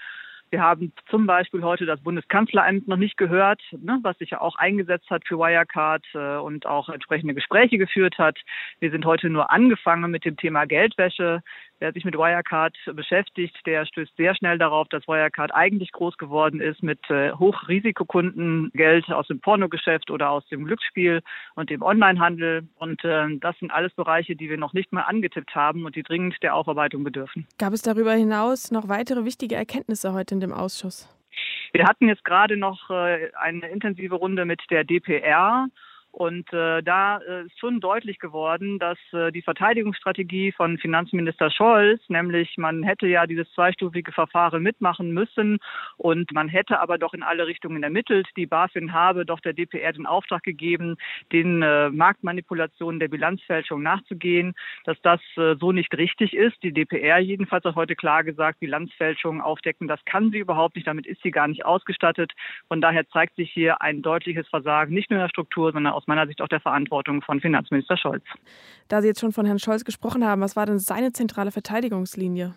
wir 0.51 0.61
haben 0.61 0.93
zum 1.09 1.25
Beispiel 1.25 1.63
heute 1.63 1.85
das 1.85 2.01
Bundeskanzleramt 2.01 2.87
noch 2.87 2.97
nicht 2.97 3.17
gehört, 3.17 3.61
ne, 3.71 3.99
was 4.03 4.17
sich 4.17 4.31
ja 4.31 4.41
auch 4.41 4.57
eingesetzt 4.57 5.09
hat 5.09 5.25
für 5.25 5.37
Wirecard 5.37 6.05
äh, 6.13 6.37
und 6.37 6.65
auch 6.65 6.89
entsprechende 6.89 7.33
Gespräche 7.33 7.77
geführt 7.77 8.17
hat. 8.17 8.37
Wir 8.79 8.91
sind 8.91 9.05
heute 9.05 9.29
nur 9.29 9.49
angefangen 9.49 10.11
mit 10.11 10.25
dem 10.25 10.37
Thema 10.37 10.65
Geldwäsche. 10.65 11.41
Wer 11.81 11.93
sich 11.93 12.05
mit 12.05 12.15
Wirecard 12.15 12.77
beschäftigt, 12.93 13.57
der 13.65 13.87
stößt 13.87 14.15
sehr 14.15 14.35
schnell 14.35 14.59
darauf, 14.59 14.87
dass 14.89 15.07
Wirecard 15.07 15.51
eigentlich 15.51 15.91
groß 15.91 16.15
geworden 16.19 16.61
ist 16.61 16.83
mit 16.83 16.99
äh, 17.09 17.31
Hochrisikokunden, 17.31 18.69
Geld 18.75 19.11
aus 19.11 19.25
dem 19.25 19.39
Pornogeschäft 19.39 20.11
oder 20.11 20.29
aus 20.29 20.45
dem 20.49 20.65
Glücksspiel 20.65 21.23
und 21.55 21.71
dem 21.71 21.81
Onlinehandel. 21.81 22.69
Und 22.75 23.03
äh, 23.03 23.35
das 23.39 23.57
sind 23.57 23.71
alles 23.71 23.91
Bereiche, 23.95 24.35
die 24.35 24.47
wir 24.47 24.57
noch 24.57 24.73
nicht 24.73 24.91
mal 24.91 25.01
angetippt 25.01 25.55
haben 25.55 25.85
und 25.85 25.95
die 25.95 26.03
dringend 26.03 26.35
der 26.43 26.53
Aufarbeitung 26.53 27.03
bedürfen. 27.03 27.47
Gab 27.57 27.73
es 27.73 27.81
darüber 27.81 28.13
hinaus 28.13 28.69
noch 28.69 28.87
weitere 28.87 29.25
wichtige 29.25 29.55
Erkenntnisse 29.55 30.13
heute 30.13 30.35
in 30.35 30.39
dem 30.39 30.53
Ausschuss? 30.53 31.09
Wir 31.73 31.87
hatten 31.87 32.07
jetzt 32.07 32.25
gerade 32.25 32.57
noch 32.57 32.91
äh, 32.91 33.31
eine 33.39 33.67
intensive 33.69 34.13
Runde 34.13 34.45
mit 34.45 34.61
der 34.69 34.83
DPR 34.83 35.65
und 36.11 36.51
äh, 36.51 36.83
da 36.83 37.19
äh, 37.19 37.45
ist 37.45 37.57
schon 37.57 37.79
deutlich 37.79 38.19
geworden, 38.19 38.79
dass 38.79 38.97
äh, 39.13 39.31
die 39.31 39.41
Verteidigungsstrategie 39.41 40.51
von 40.51 40.77
Finanzminister 40.77 41.49
Scholz, 41.49 42.01
nämlich 42.09 42.57
man 42.57 42.83
hätte 42.83 43.07
ja 43.07 43.25
dieses 43.25 43.49
zweistufige 43.53 44.11
Verfahren 44.11 44.61
mitmachen 44.61 45.11
müssen 45.11 45.59
und 45.95 46.33
man 46.33 46.49
hätte 46.49 46.81
aber 46.81 46.97
doch 46.97 47.13
in 47.13 47.23
alle 47.23 47.47
Richtungen 47.47 47.81
ermittelt. 47.81 48.27
Die 48.35 48.45
BaFin 48.45 48.91
habe 48.91 49.25
doch 49.25 49.39
der 49.39 49.53
DPR 49.53 49.93
den 49.93 50.05
Auftrag 50.05 50.43
gegeben, 50.43 50.97
den 51.31 51.61
äh, 51.61 51.89
Marktmanipulationen 51.89 52.99
der 52.99 53.07
Bilanzfälschung 53.07 53.81
nachzugehen, 53.81 54.53
dass 54.83 55.01
das 55.03 55.21
äh, 55.37 55.55
so 55.61 55.71
nicht 55.71 55.95
richtig 55.97 56.33
ist. 56.33 56.61
Die 56.61 56.73
DPR 56.73 57.19
jedenfalls 57.19 57.63
hat 57.63 57.75
heute 57.75 57.95
klar 57.95 58.25
gesagt, 58.25 58.59
Bilanzfälschungen 58.59 59.39
aufdecken, 59.39 59.87
das 59.87 60.03
kann 60.03 60.31
sie 60.31 60.39
überhaupt 60.39 60.75
nicht, 60.75 60.87
damit 60.87 61.07
ist 61.07 61.21
sie 61.23 61.31
gar 61.31 61.47
nicht 61.47 61.63
ausgestattet. 61.63 62.33
Von 62.67 62.81
daher 62.81 63.07
zeigt 63.07 63.37
sich 63.37 63.49
hier 63.49 63.81
ein 63.81 64.01
deutliches 64.01 64.47
Versagen, 64.49 64.93
nicht 64.93 65.09
nur 65.09 65.19
in 65.19 65.23
der 65.23 65.29
Struktur, 65.29 65.71
sondern 65.71 65.93
auch 65.93 66.00
aus 66.01 66.07
meiner 66.07 66.25
Sicht 66.27 66.41
auch 66.41 66.47
der 66.47 66.59
Verantwortung 66.59 67.21
von 67.21 67.39
Finanzminister 67.39 67.95
Scholz. 67.97 68.23
Da 68.87 69.01
Sie 69.01 69.07
jetzt 69.07 69.19
schon 69.19 69.31
von 69.31 69.45
Herrn 69.45 69.59
Scholz 69.59 69.85
gesprochen 69.85 70.25
haben, 70.25 70.41
was 70.41 70.55
war 70.55 70.65
denn 70.65 70.79
seine 70.79 71.11
zentrale 71.11 71.51
Verteidigungslinie? 71.51 72.53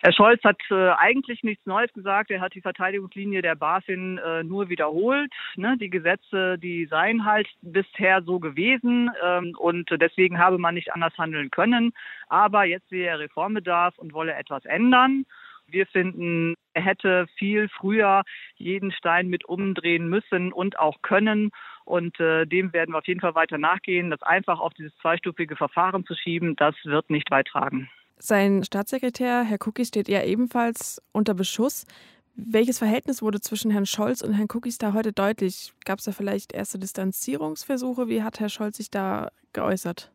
Herr 0.00 0.12
Scholz 0.12 0.44
hat 0.44 0.60
äh, 0.70 0.90
eigentlich 0.90 1.42
nichts 1.42 1.66
Neues 1.66 1.92
gesagt. 1.92 2.30
Er 2.30 2.40
hat 2.40 2.54
die 2.54 2.60
Verteidigungslinie 2.60 3.42
der 3.42 3.56
BaFin 3.56 4.18
äh, 4.18 4.44
nur 4.44 4.68
wiederholt. 4.68 5.32
Ne? 5.56 5.76
Die 5.76 5.90
Gesetze, 5.90 6.56
die 6.56 6.86
seien 6.86 7.24
halt 7.24 7.48
bisher 7.62 8.22
so 8.22 8.38
gewesen 8.38 9.10
ähm, 9.24 9.56
und 9.58 9.90
deswegen 10.00 10.38
habe 10.38 10.58
man 10.58 10.76
nicht 10.76 10.92
anders 10.92 11.18
handeln 11.18 11.50
können. 11.50 11.92
Aber 12.28 12.64
jetzt 12.64 12.88
sehe 12.90 13.08
er 13.08 13.18
Reformbedarf 13.18 13.98
und 13.98 14.12
wolle 14.12 14.34
etwas 14.34 14.64
ändern. 14.66 15.26
Wir 15.70 15.86
finden, 15.86 16.54
er 16.74 16.82
hätte 16.82 17.26
viel 17.36 17.68
früher 17.68 18.22
jeden 18.56 18.92
Stein 18.92 19.28
mit 19.28 19.44
umdrehen 19.44 20.08
müssen 20.08 20.52
und 20.52 20.78
auch 20.78 21.02
können. 21.02 21.50
Und 21.84 22.18
äh, 22.20 22.46
dem 22.46 22.72
werden 22.72 22.92
wir 22.92 22.98
auf 22.98 23.06
jeden 23.06 23.20
Fall 23.20 23.34
weiter 23.34 23.58
nachgehen. 23.58 24.10
Das 24.10 24.22
einfach 24.22 24.60
auf 24.60 24.74
dieses 24.74 24.96
zweistufige 24.98 25.56
Verfahren 25.56 26.04
zu 26.06 26.14
schieben, 26.14 26.56
das 26.56 26.74
wird 26.84 27.10
nicht 27.10 27.30
beitragen. 27.30 27.88
Sein 28.18 28.64
Staatssekretär, 28.64 29.44
Herr 29.44 29.58
Cookies, 29.64 29.88
steht 29.88 30.08
ja 30.08 30.22
ebenfalls 30.22 31.00
unter 31.12 31.34
Beschuss. 31.34 31.86
Welches 32.34 32.78
Verhältnis 32.78 33.20
wurde 33.20 33.40
zwischen 33.40 33.70
Herrn 33.70 33.86
Scholz 33.86 34.22
und 34.22 34.32
Herrn 34.32 34.48
Cookies 34.52 34.78
da 34.78 34.92
heute 34.92 35.12
deutlich? 35.12 35.72
Gab 35.84 35.98
es 35.98 36.04
da 36.04 36.12
vielleicht 36.12 36.52
erste 36.52 36.78
Distanzierungsversuche? 36.78 38.08
Wie 38.08 38.22
hat 38.22 38.38
Herr 38.38 38.48
Scholz 38.48 38.76
sich 38.76 38.90
da 38.90 39.30
geäußert? 39.52 40.12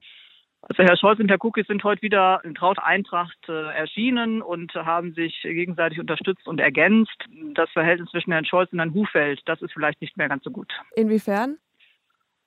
Also 0.70 0.84
Herr 0.84 0.96
Scholz 0.96 1.20
und 1.20 1.30
Herr 1.30 1.44
Cookies 1.44 1.68
sind 1.68 1.84
heute 1.84 2.02
wieder 2.02 2.40
in 2.46 2.56
trauter 2.56 2.86
Eintracht 2.86 3.38
äh, 3.50 3.74
erschienen 3.74 4.42
und 4.42 4.74
haben 4.74 5.14
sich 5.14 5.42
gegenseitig 5.42 6.00
unterstützt 6.00 6.48
und 6.48 6.62
ergänzt. 6.62 7.18
Das 7.54 7.70
Verhältnis 7.72 8.10
zwischen 8.12 8.32
Herrn 8.32 8.46
Scholz 8.46 8.72
und 8.72 8.80
Herrn 8.80 8.94
Hufeld, 8.94 9.42
das 9.46 9.62
ist 9.62 9.74
vielleicht 9.74 10.00
nicht 10.00 10.16
mehr 10.16 10.30
ganz 10.30 10.44
so 10.44 10.52
gut. 10.52 10.72
Inwiefern? 10.96 11.58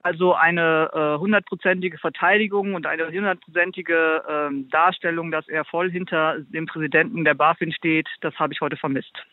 Also 0.02 0.34
eine 0.34 0.90
äh, 0.94 1.18
hundertprozentige 1.18 1.96
äh, 1.96 2.00
Verteidigung 2.00 2.74
und 2.74 2.86
eine 2.86 3.08
hundertprozentige 3.08 4.22
äh, 4.26 4.70
Darstellung, 4.70 5.30
dass 5.30 5.46
er 5.48 5.64
voll 5.64 5.90
hinter 5.90 6.38
dem 6.38 6.66
Präsidenten 6.66 7.24
der 7.24 7.34
BaFin 7.34 7.72
steht, 7.72 8.08
das 8.22 8.34
habe 8.36 8.54
ich 8.54 8.60
heute 8.60 8.76
vermisst. 8.76 9.26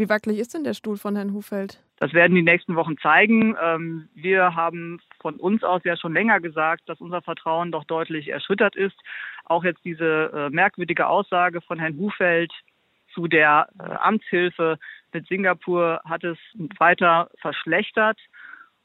Wie 0.00 0.08
wackelig 0.08 0.38
ist 0.38 0.54
denn 0.54 0.64
der 0.64 0.72
Stuhl 0.72 0.96
von 0.96 1.14
Herrn 1.14 1.34
Hufeld? 1.34 1.78
Das 1.98 2.14
werden 2.14 2.34
die 2.34 2.40
nächsten 2.40 2.74
Wochen 2.74 2.96
zeigen. 2.96 3.54
Ähm, 3.62 4.08
wir 4.14 4.56
haben 4.56 4.98
von 5.20 5.34
uns 5.34 5.62
aus 5.62 5.82
ja 5.84 5.94
schon 5.94 6.14
länger 6.14 6.40
gesagt, 6.40 6.88
dass 6.88 7.02
unser 7.02 7.20
Vertrauen 7.20 7.70
doch 7.70 7.84
deutlich 7.84 8.28
erschüttert 8.28 8.76
ist. 8.76 8.96
Auch 9.44 9.62
jetzt 9.62 9.84
diese 9.84 10.32
äh, 10.32 10.48
merkwürdige 10.48 11.06
Aussage 11.06 11.60
von 11.60 11.78
Herrn 11.78 11.98
Hufeld 11.98 12.50
zu 13.12 13.26
der 13.26 13.68
äh, 13.78 13.82
Amtshilfe 13.82 14.78
mit 15.12 15.28
Singapur 15.28 16.00
hat 16.06 16.24
es 16.24 16.38
weiter 16.78 17.28
verschlechtert. 17.38 18.18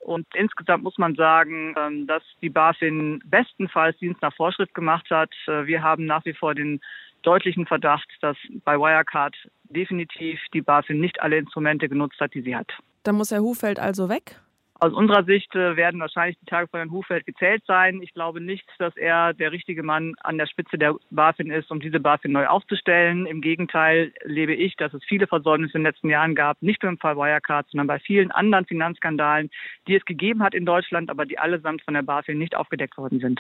Und 0.06 0.28
insgesamt 0.36 0.84
muss 0.84 1.00
man 1.00 1.16
sagen, 1.16 1.74
ähm, 1.80 2.06
dass 2.06 2.22
die 2.40 2.50
BaFin 2.50 3.24
bestenfalls 3.26 3.98
Dienst 3.98 4.22
nach 4.22 4.36
Vorschrift 4.36 4.76
gemacht 4.76 5.10
hat. 5.10 5.32
Äh, 5.48 5.66
wir 5.66 5.82
haben 5.82 6.06
nach 6.06 6.24
wie 6.26 6.34
vor 6.34 6.54
den 6.54 6.80
deutlichen 7.24 7.66
Verdacht, 7.66 8.08
dass 8.22 8.38
bei 8.66 8.78
Wirecard 8.78 9.36
definitiv 9.64 10.40
die 10.54 10.62
BaFin 10.62 11.00
nicht 11.00 11.20
alle 11.22 11.38
Instrumente 11.38 11.90
genutzt 11.90 12.20
hat, 12.20 12.36
die 12.36 12.42
sie 12.42 12.56
hat. 12.56 12.72
Dann 13.02 13.16
muss 13.16 13.32
Herr 13.32 13.42
Hufeld 13.42 13.80
also 13.80 14.08
weg? 14.08 14.40
Aus 14.78 14.92
unserer 14.92 15.24
Sicht 15.24 15.56
äh, 15.56 15.78
werden 15.78 16.02
wahrscheinlich 16.02 16.38
die 16.40 16.46
Tage 16.46 16.68
von 16.68 16.80
Herrn 16.80 16.92
Hufeld 16.92 17.26
gezählt 17.26 17.64
sein. 17.66 18.02
Ich 18.02 18.14
glaube 18.14 18.42
nicht, 18.42 18.66
dass 18.78 18.96
er 18.98 19.34
der 19.34 19.54
richtige 19.54 19.84
Mann 19.84 20.16
an 20.22 20.38
der 20.38 20.48
Spitze 20.48 20.78
der 20.78 20.96
BaFin 21.12 21.50
ist, 21.50 21.72
um 21.72 21.80
diese 21.80 22.02
BaFin 22.02 22.34
neu 22.34 22.48
aufzustellen. 22.48 23.26
Im 23.26 23.40
Gegenteil 23.40 24.12
lebe 24.26 24.54
ich, 24.54 24.76
dass 24.76 24.94
es 24.94 25.02
viele 25.08 25.28
Versäumnisse 25.28 25.78
in 25.78 25.84
den 25.84 25.92
letzten 25.92 26.10
Jahren 26.10 26.36
gab, 26.36 26.62
nicht 26.62 26.84
nur 26.84 26.92
im 26.92 26.98
Fall 26.98 27.16
Wirecard, 27.16 27.68
sondern 27.70 27.88
bei 27.88 28.00
vielen 28.00 28.32
anderen 28.32 28.66
Finanzskandalen, 28.66 29.50
die 29.88 29.96
es 29.96 30.04
gegeben 30.04 30.44
hat 30.44 30.54
in 30.54 30.66
Deutschland, 30.66 31.10
aber 31.10 31.26
die 31.26 31.40
allesamt 31.40 31.82
von 31.84 31.94
der 31.94 32.04
BaFin 32.04 32.38
nicht 32.38 32.56
aufgedeckt 32.58 32.98
worden 32.98 33.22
sind. 33.22 33.40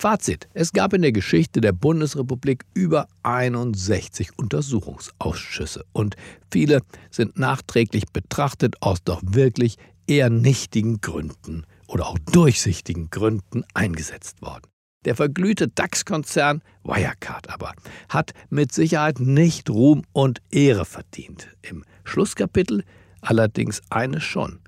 Fazit. 0.00 0.48
Es 0.54 0.72
gab 0.72 0.92
in 0.92 1.02
der 1.02 1.12
Geschichte 1.12 1.60
der 1.60 1.72
Bundesrepublik 1.72 2.64
über 2.74 3.06
61 3.24 4.30
Untersuchungsausschüsse 4.36 5.84
und 5.92 6.16
viele 6.52 6.82
sind 7.10 7.36
nachträglich 7.38 8.04
betrachtet 8.12 8.76
aus 8.80 9.02
doch 9.02 9.20
wirklich 9.24 9.76
eher 10.08 10.30
nichtigen 10.30 11.00
Gründen 11.00 11.64
oder 11.86 12.08
auch 12.08 12.18
durchsichtigen 12.18 13.10
Gründen 13.10 13.64
eingesetzt 13.74 14.42
worden. 14.42 14.70
Der 15.04 15.14
verglühte 15.14 15.68
DAX-Konzern 15.68 16.62
Wirecard 16.82 17.50
aber 17.50 17.72
hat 18.08 18.32
mit 18.50 18.72
Sicherheit 18.72 19.20
nicht 19.20 19.70
Ruhm 19.70 20.02
und 20.12 20.40
Ehre 20.50 20.84
verdient. 20.84 21.48
Im 21.62 21.84
Schlusskapitel 22.04 22.82
allerdings 23.20 23.80
eines 23.90 24.24
schon, 24.24 24.58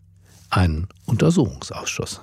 einen 0.50 0.88
Untersuchungsausschuss. 1.06 2.23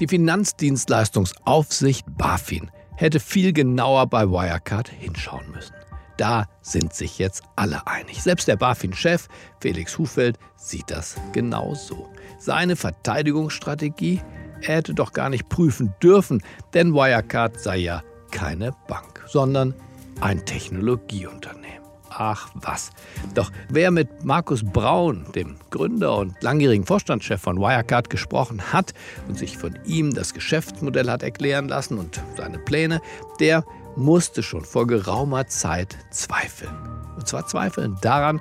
Die 0.00 0.08
Finanzdienstleistungsaufsicht 0.08 2.04
BaFin 2.16 2.70
hätte 2.96 3.20
viel 3.20 3.52
genauer 3.52 4.06
bei 4.08 4.28
Wirecard 4.28 4.88
hinschauen 4.88 5.50
müssen. 5.52 5.74
Da 6.16 6.46
sind 6.60 6.94
sich 6.94 7.18
jetzt 7.18 7.42
alle 7.56 7.86
einig. 7.86 8.22
Selbst 8.22 8.48
der 8.48 8.56
BaFin-Chef 8.56 9.28
Felix 9.60 9.98
Hufeld 9.98 10.38
sieht 10.56 10.90
das 10.90 11.16
genauso. 11.32 12.08
Seine 12.38 12.76
Verteidigungsstrategie, 12.76 14.20
er 14.60 14.76
hätte 14.76 14.94
doch 14.94 15.12
gar 15.12 15.28
nicht 15.28 15.48
prüfen 15.48 15.94
dürfen, 16.02 16.42
denn 16.74 16.94
Wirecard 16.94 17.60
sei 17.60 17.78
ja 17.78 18.02
keine 18.30 18.72
Bank, 18.88 19.24
sondern 19.26 19.74
ein 20.20 20.44
Technologieunternehmen. 20.44 21.82
Ach 22.10 22.50
was. 22.54 22.90
Doch 23.34 23.50
wer 23.68 23.90
mit 23.90 24.24
Markus 24.24 24.62
Braun, 24.62 25.26
dem 25.34 25.56
Gründer 25.70 26.18
und 26.18 26.40
langjährigen 26.42 26.84
Vorstandschef 26.84 27.40
von 27.40 27.58
Wirecard, 27.58 28.10
gesprochen 28.10 28.72
hat 28.72 28.92
und 29.28 29.38
sich 29.38 29.56
von 29.56 29.78
ihm 29.86 30.12
das 30.12 30.34
Geschäftsmodell 30.34 31.10
hat 31.10 31.22
erklären 31.22 31.68
lassen 31.68 31.98
und 31.98 32.20
seine 32.36 32.58
Pläne, 32.58 33.00
der 33.40 33.64
musste 33.96 34.42
schon 34.42 34.64
vor 34.64 34.86
geraumer 34.86 35.46
Zeit 35.46 35.96
zweifeln. 36.10 36.74
Und 37.16 37.28
zwar 37.28 37.46
zweifeln 37.46 37.96
daran, 38.00 38.40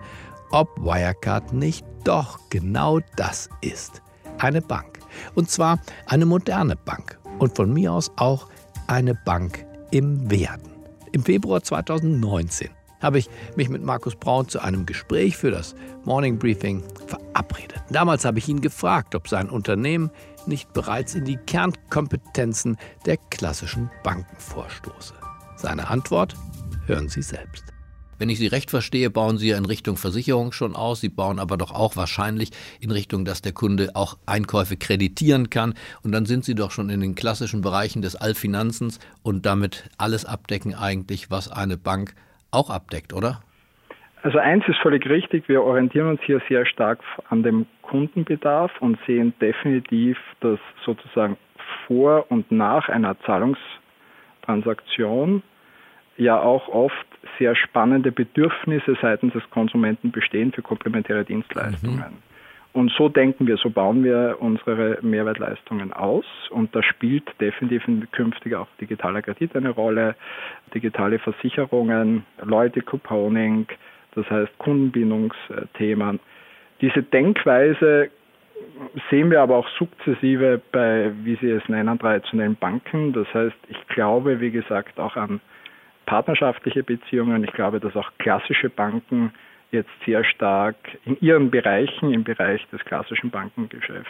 ob 0.52 0.70
Wirecard 0.80 1.54
nicht 1.54 1.86
doch 2.04 2.40
genau 2.50 3.00
das 3.16 3.50
ist. 3.62 4.02
Eine 4.40 4.62
Bank. 4.62 5.00
Und 5.36 5.50
zwar 5.50 5.80
eine 6.08 6.26
moderne 6.26 6.76
Bank. 6.76 7.20
Und 7.40 7.56
von 7.56 7.74
mir 7.74 7.94
aus 7.94 8.12
auch 8.18 8.48
eine 8.88 9.16
Bank 9.16 9.66
im 9.92 10.30
Werden. 10.30 10.72
Im 11.12 11.24
Februar 11.24 11.64
2019 11.64 12.70
habe 13.02 13.18
ich 13.18 13.30
mich 13.56 13.70
mit 13.70 13.84
Markus 13.84 14.16
Braun 14.16 14.48
zu 14.48 14.60
einem 14.60 14.86
Gespräch 14.86 15.36
für 15.36 15.52
das 15.52 15.76
Morning 16.06 16.38
Briefing 16.38 16.84
verabredet. 17.08 17.82
Damals 17.90 18.26
habe 18.26 18.40
ich 18.40 18.48
ihn 18.48 18.62
gefragt, 18.62 19.16
ob 19.16 19.28
sein 19.28 19.50
Unternehmen 19.50 20.12
nicht 20.46 20.72
bereits 20.74 21.16
in 21.16 21.26
die 21.26 21.38
Kernkompetenzen 21.38 22.78
der 23.06 23.18
klassischen 23.18 23.90
Banken 24.04 24.36
vorstoße. 24.38 25.21
Seine 25.62 25.90
Antwort 25.90 26.34
hören 26.88 27.08
Sie 27.08 27.22
selbst. 27.22 27.72
Wenn 28.18 28.30
ich 28.30 28.40
Sie 28.40 28.48
recht 28.48 28.72
verstehe, 28.72 29.12
bauen 29.12 29.38
Sie 29.38 29.50
ja 29.50 29.58
in 29.58 29.66
Richtung 29.66 29.96
Versicherung 29.96 30.54
schon 30.54 30.76
aus. 30.76 31.02
Sie 31.02 31.10
bauen 31.10 31.38
aber 31.38 31.56
doch 31.56 31.72
auch 31.72 31.96
wahrscheinlich 31.96 32.50
in 32.80 32.90
Richtung, 32.90 33.26
dass 33.26 33.44
der 33.44 33.52
Kunde 33.52 33.92
auch 33.94 34.18
Einkäufe 34.26 34.76
kreditieren 34.76 35.52
kann. 35.52 35.76
Und 36.04 36.14
dann 36.14 36.26
sind 36.26 36.46
Sie 36.46 36.56
doch 36.56 36.72
schon 36.72 36.90
in 36.90 37.02
den 37.02 37.14
klassischen 37.14 37.62
Bereichen 37.62 38.02
des 38.02 38.16
Allfinanzens 38.16 38.98
und 39.22 39.46
damit 39.46 39.88
alles 40.00 40.26
abdecken 40.26 40.74
eigentlich, 40.74 41.30
was 41.30 41.52
eine 41.52 41.78
Bank 41.78 42.16
auch 42.50 42.72
abdeckt, 42.72 43.14
oder? 43.14 43.42
Also 44.24 44.40
eins 44.40 44.68
ist 44.68 44.80
völlig 44.82 45.08
richtig, 45.08 45.48
wir 45.48 45.62
orientieren 45.62 46.10
uns 46.10 46.22
hier 46.26 46.42
sehr 46.50 46.66
stark 46.66 47.02
an 47.30 47.44
dem 47.44 47.68
Kundenbedarf 47.84 48.72
und 48.80 48.98
sehen 49.06 49.36
definitiv, 49.40 50.18
dass 50.40 50.58
sozusagen 50.86 51.38
vor 51.86 52.32
und 52.32 52.52
nach 52.52 52.90
einer 52.90 53.16
Zahlungstransaktion 53.22 55.44
ja 56.22 56.40
auch 56.40 56.68
oft 56.70 57.08
sehr 57.40 57.56
spannende 57.56 58.12
Bedürfnisse 58.12 58.96
seitens 59.02 59.34
des 59.34 59.50
Konsumenten 59.50 60.12
bestehen 60.12 60.52
für 60.52 60.62
komplementäre 60.62 61.26
Dienstleistungen. 61.26 61.98
Mhm. 61.98 62.32
Und 62.74 62.92
so 62.92 63.10
denken 63.10 63.48
wir, 63.48 63.58
so 63.58 63.70
bauen 63.70 64.04
wir 64.04 64.38
unsere 64.40 64.98
Mehrwertleistungen 65.02 65.92
aus. 65.92 66.26
Und 66.52 66.74
da 66.74 66.82
spielt 66.84 67.28
definitiv 67.42 67.84
künftig 68.12 68.56
auch 68.56 68.68
digitaler 68.80 69.22
Kredit 69.22 69.56
eine 69.56 69.72
Rolle, 69.72 70.16
digitale 70.74 71.20
Versicherungen, 71.20 72.24
Loyalty 72.42 72.82
Couponing, 72.82 73.68
das 74.16 74.30
heißt 74.30 74.58
Kundenbindungsthemen. 74.58 76.20
Diese 76.80 77.04
Denkweise 77.04 78.10
sehen 79.10 79.32
wir 79.32 79.42
aber 79.42 79.58
auch 79.58 79.68
sukzessive 79.78 80.62
bei, 80.72 81.12
wie 81.24 81.36
Sie 81.42 81.50
es 81.50 81.68
nennen, 81.68 82.00
traditionellen 82.00 82.56
Banken. 82.56 83.12
Das 83.12 83.28
heißt, 83.34 83.58
ich 83.68 83.88
glaube, 83.90 84.40
wie 84.40 84.52
gesagt, 84.52 84.98
auch 84.98 85.18
an 85.18 85.42
partnerschaftliche 86.06 86.84
Beziehungen. 86.84 87.44
Ich 87.44 87.52
glaube, 87.54 87.80
dass 87.80 87.96
auch 87.96 88.12
klassische 88.18 88.70
Banken 88.70 89.34
jetzt 89.72 89.90
sehr 90.06 90.24
stark 90.24 90.76
in 91.06 91.18
ihren 91.22 91.50
Bereichen, 91.50 92.14
im 92.14 92.24
Bereich 92.24 92.66
des 92.72 92.84
klassischen 92.86 93.30
Bankengeschäfts, 93.30 94.10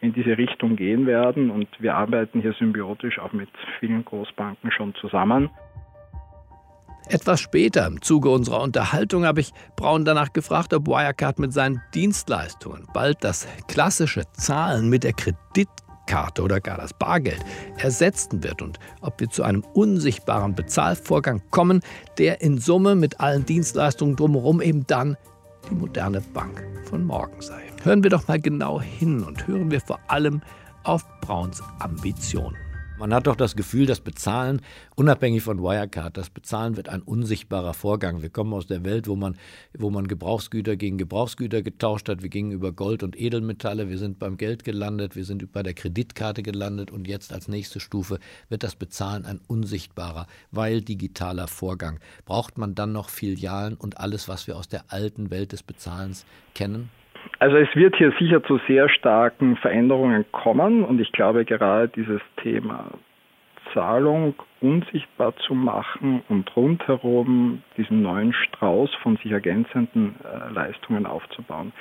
in 0.00 0.12
diese 0.12 0.36
Richtung 0.36 0.76
gehen 0.76 1.06
werden. 1.06 1.50
Und 1.50 1.68
wir 1.78 1.94
arbeiten 1.94 2.40
hier 2.40 2.52
symbiotisch 2.54 3.18
auch 3.18 3.32
mit 3.32 3.48
vielen 3.78 4.04
Großbanken 4.04 4.72
schon 4.72 4.94
zusammen. 4.96 5.50
Etwas 7.08 7.40
später 7.40 7.86
im 7.86 8.00
Zuge 8.02 8.30
unserer 8.30 8.62
Unterhaltung 8.62 9.24
habe 9.24 9.40
ich 9.40 9.50
Braun 9.76 10.04
danach 10.04 10.32
gefragt, 10.32 10.72
ob 10.74 10.86
Wirecard 10.86 11.38
mit 11.38 11.52
seinen 11.52 11.82
Dienstleistungen 11.94 12.86
bald 12.94 13.24
das 13.24 13.48
klassische 13.66 14.22
Zahlen 14.32 14.88
mit 14.88 15.02
der 15.02 15.14
Kreditkarte 15.14 15.89
oder 16.40 16.60
gar 16.60 16.76
das 16.76 16.92
Bargeld 16.92 17.40
ersetzen 17.78 18.42
wird 18.42 18.62
und 18.62 18.78
ob 19.00 19.20
wir 19.20 19.28
zu 19.30 19.42
einem 19.42 19.64
unsichtbaren 19.74 20.54
Bezahlvorgang 20.54 21.40
kommen, 21.50 21.80
der 22.18 22.40
in 22.40 22.58
Summe 22.58 22.94
mit 22.94 23.20
allen 23.20 23.46
Dienstleistungen 23.46 24.16
drumherum 24.16 24.60
eben 24.60 24.86
dann 24.86 25.16
die 25.68 25.74
moderne 25.74 26.20
Bank 26.20 26.62
von 26.84 27.04
morgen 27.04 27.40
sei. 27.40 27.62
Hören 27.82 28.02
wir 28.02 28.10
doch 28.10 28.26
mal 28.28 28.40
genau 28.40 28.80
hin 28.80 29.22
und 29.22 29.46
hören 29.46 29.70
wir 29.70 29.80
vor 29.80 30.00
allem 30.08 30.42
auf 30.82 31.04
Brauns 31.20 31.62
Ambitionen. 31.78 32.56
Man 33.00 33.14
hat 33.14 33.26
doch 33.26 33.34
das 33.34 33.56
Gefühl, 33.56 33.86
das 33.86 34.02
Bezahlen, 34.02 34.60
unabhängig 34.94 35.42
von 35.42 35.62
Wirecard, 35.62 36.18
das 36.18 36.28
Bezahlen 36.28 36.76
wird 36.76 36.90
ein 36.90 37.00
unsichtbarer 37.00 37.72
Vorgang. 37.72 38.20
Wir 38.20 38.28
kommen 38.28 38.52
aus 38.52 38.66
der 38.66 38.84
Welt, 38.84 39.08
wo 39.08 39.16
man, 39.16 39.38
wo 39.72 39.88
man 39.88 40.06
Gebrauchsgüter 40.06 40.76
gegen 40.76 40.98
Gebrauchsgüter 40.98 41.62
getauscht 41.62 42.10
hat. 42.10 42.20
Wir 42.20 42.28
gingen 42.28 42.52
über 42.52 42.72
Gold 42.72 43.02
und 43.02 43.18
Edelmetalle, 43.18 43.88
wir 43.88 43.96
sind 43.96 44.18
beim 44.18 44.36
Geld 44.36 44.64
gelandet, 44.64 45.16
wir 45.16 45.24
sind 45.24 45.50
bei 45.50 45.62
der 45.62 45.72
Kreditkarte 45.72 46.42
gelandet 46.42 46.90
und 46.90 47.08
jetzt 47.08 47.32
als 47.32 47.48
nächste 47.48 47.80
Stufe 47.80 48.18
wird 48.50 48.64
das 48.64 48.76
Bezahlen 48.76 49.24
ein 49.24 49.40
unsichtbarer, 49.46 50.26
weil 50.50 50.82
digitaler 50.82 51.48
Vorgang. 51.48 52.00
Braucht 52.26 52.58
man 52.58 52.74
dann 52.74 52.92
noch 52.92 53.08
Filialen 53.08 53.78
und 53.78 53.96
alles, 53.96 54.28
was 54.28 54.46
wir 54.46 54.58
aus 54.58 54.68
der 54.68 54.92
alten 54.92 55.30
Welt 55.30 55.52
des 55.52 55.62
Bezahlens 55.62 56.26
kennen? 56.54 56.90
Also 57.40 57.56
es 57.56 57.74
wird 57.74 57.96
hier 57.96 58.12
sicher 58.18 58.42
zu 58.44 58.60
sehr 58.68 58.90
starken 58.90 59.56
Veränderungen 59.56 60.26
kommen 60.30 60.84
und 60.84 61.00
ich 61.00 61.10
glaube 61.10 61.46
gerade 61.46 61.88
dieses 61.88 62.20
Thema 62.42 62.90
Zahlung 63.72 64.34
unsichtbar 64.60 65.34
zu 65.36 65.54
machen 65.54 66.22
und 66.28 66.54
rundherum 66.54 67.62
diesen 67.78 68.02
neuen 68.02 68.34
Strauß 68.34 68.94
von 68.96 69.16
sich 69.16 69.32
ergänzenden 69.32 70.16
äh, 70.22 70.52
Leistungen 70.52 71.06
aufzubauen, 71.06 71.72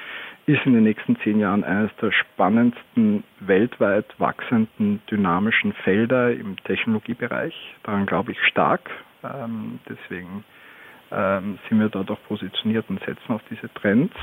ist 0.46 0.66
in 0.66 0.76
den 0.76 0.84
nächsten 0.84 1.18
zehn 1.24 1.42
Jahren 1.42 1.66
eines 1.66 1.92
der 2.02 2.14
spannendsten 2.14 3.26
weltweit 3.42 4.06
wachsenden 4.18 5.02
dynamischen 5.12 5.74
Felder 5.74 6.32
im 6.32 6.56
Technologiebereich. 6.64 7.54
Daran 7.84 8.06
glaube 8.06 8.32
ich 8.32 8.40
stark. 8.46 8.90
Ähm, 9.26 9.80
deswegen 9.90 10.46
ähm, 11.12 11.60
sind 11.68 11.82
wir 11.82 11.90
dort 11.90 12.10
auch 12.12 12.24
positioniert 12.30 12.86
und 12.88 13.04
setzen 13.04 13.34
auf 13.34 13.42
diese 13.50 13.68
Trends. 13.74 14.16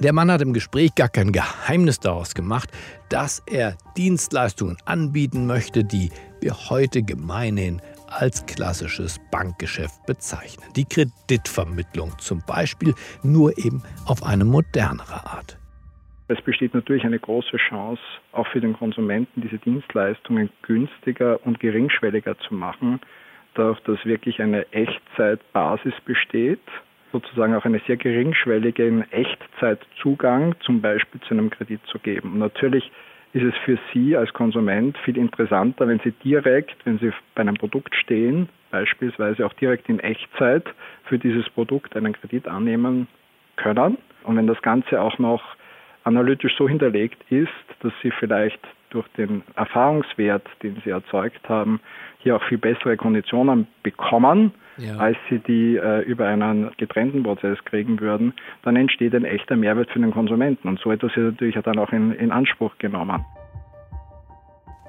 Der 0.00 0.12
Mann 0.12 0.30
hat 0.30 0.40
im 0.42 0.52
Gespräch 0.52 0.94
gar 0.94 1.08
kein 1.08 1.32
Geheimnis 1.32 1.98
daraus 1.98 2.32
gemacht, 2.32 2.70
dass 3.10 3.42
er 3.50 3.76
Dienstleistungen 3.96 4.76
anbieten 4.84 5.48
möchte, 5.48 5.82
die 5.82 6.10
wir 6.40 6.52
heute 6.70 7.02
gemeinhin 7.02 7.82
als 8.06 8.46
klassisches 8.46 9.18
Bankgeschäft 9.32 10.06
bezeichnen. 10.06 10.64
Die 10.76 10.84
Kreditvermittlung 10.84 12.12
zum 12.18 12.42
Beispiel, 12.46 12.94
nur 13.24 13.58
eben 13.58 13.82
auf 14.06 14.22
eine 14.22 14.44
modernere 14.44 15.26
Art. 15.26 15.58
Es 16.28 16.40
besteht 16.42 16.74
natürlich 16.74 17.02
eine 17.02 17.18
große 17.18 17.56
Chance, 17.56 18.02
auch 18.30 18.46
für 18.52 18.60
den 18.60 18.74
Konsumenten 18.74 19.40
diese 19.40 19.58
Dienstleistungen 19.58 20.48
günstiger 20.62 21.44
und 21.44 21.58
geringschwelliger 21.58 22.38
zu 22.38 22.54
machen, 22.54 23.00
dadurch, 23.54 23.80
dass 23.80 24.04
wirklich 24.04 24.40
eine 24.40 24.70
Echtzeitbasis 24.72 25.94
besteht 26.04 26.60
sozusagen 27.12 27.54
auch 27.54 27.64
einen 27.64 27.80
sehr 27.86 27.96
geringschwelligen 27.96 29.10
Echtzeitzugang 29.12 30.54
zum 30.60 30.80
Beispiel 30.80 31.20
zu 31.22 31.34
einem 31.34 31.50
Kredit 31.50 31.80
zu 31.86 31.98
geben. 31.98 32.38
Natürlich 32.38 32.90
ist 33.32 33.44
es 33.44 33.54
für 33.64 33.78
Sie 33.92 34.16
als 34.16 34.32
Konsument 34.32 34.96
viel 34.98 35.16
interessanter, 35.16 35.86
wenn 35.86 36.00
Sie 36.00 36.12
direkt, 36.12 36.76
wenn 36.84 36.98
Sie 36.98 37.10
bei 37.34 37.42
einem 37.42 37.56
Produkt 37.56 37.94
stehen, 37.94 38.48
beispielsweise 38.70 39.44
auch 39.44 39.52
direkt 39.54 39.88
in 39.88 40.00
Echtzeit 40.00 40.64
für 41.04 41.18
dieses 41.18 41.48
Produkt 41.50 41.96
einen 41.96 42.12
Kredit 42.12 42.48
annehmen 42.48 43.06
können. 43.56 43.98
Und 44.24 44.36
wenn 44.36 44.46
das 44.46 44.60
Ganze 44.62 45.00
auch 45.00 45.18
noch 45.18 45.42
analytisch 46.04 46.56
so 46.56 46.68
hinterlegt 46.68 47.22
ist, 47.30 47.48
dass 47.80 47.92
Sie 48.02 48.10
vielleicht 48.10 48.60
durch 48.90 49.06
den 49.16 49.42
Erfahrungswert, 49.56 50.46
den 50.62 50.80
Sie 50.84 50.90
erzeugt 50.90 51.48
haben, 51.48 51.80
hier 52.18 52.36
auch 52.36 52.42
viel 52.44 52.58
bessere 52.58 52.96
Konditionen 52.96 53.66
bekommen, 53.82 54.52
ja. 54.76 54.96
als 54.96 55.16
sie 55.28 55.38
die 55.38 55.76
äh, 55.76 56.02
über 56.02 56.26
einen 56.26 56.70
getrennten 56.76 57.22
Prozess 57.22 57.58
kriegen 57.64 58.00
würden, 58.00 58.32
dann 58.62 58.76
entsteht 58.76 59.14
ein 59.14 59.24
echter 59.24 59.56
Mehrwert 59.56 59.90
für 59.90 60.00
den 60.00 60.10
Konsumenten. 60.10 60.68
Und 60.68 60.80
so 60.80 60.90
etwas 60.90 61.14
wird 61.16 61.32
natürlich 61.32 61.56
dann 61.62 61.78
auch 61.78 61.92
in, 61.92 62.12
in 62.12 62.32
Anspruch 62.32 62.76
genommen. 62.78 63.24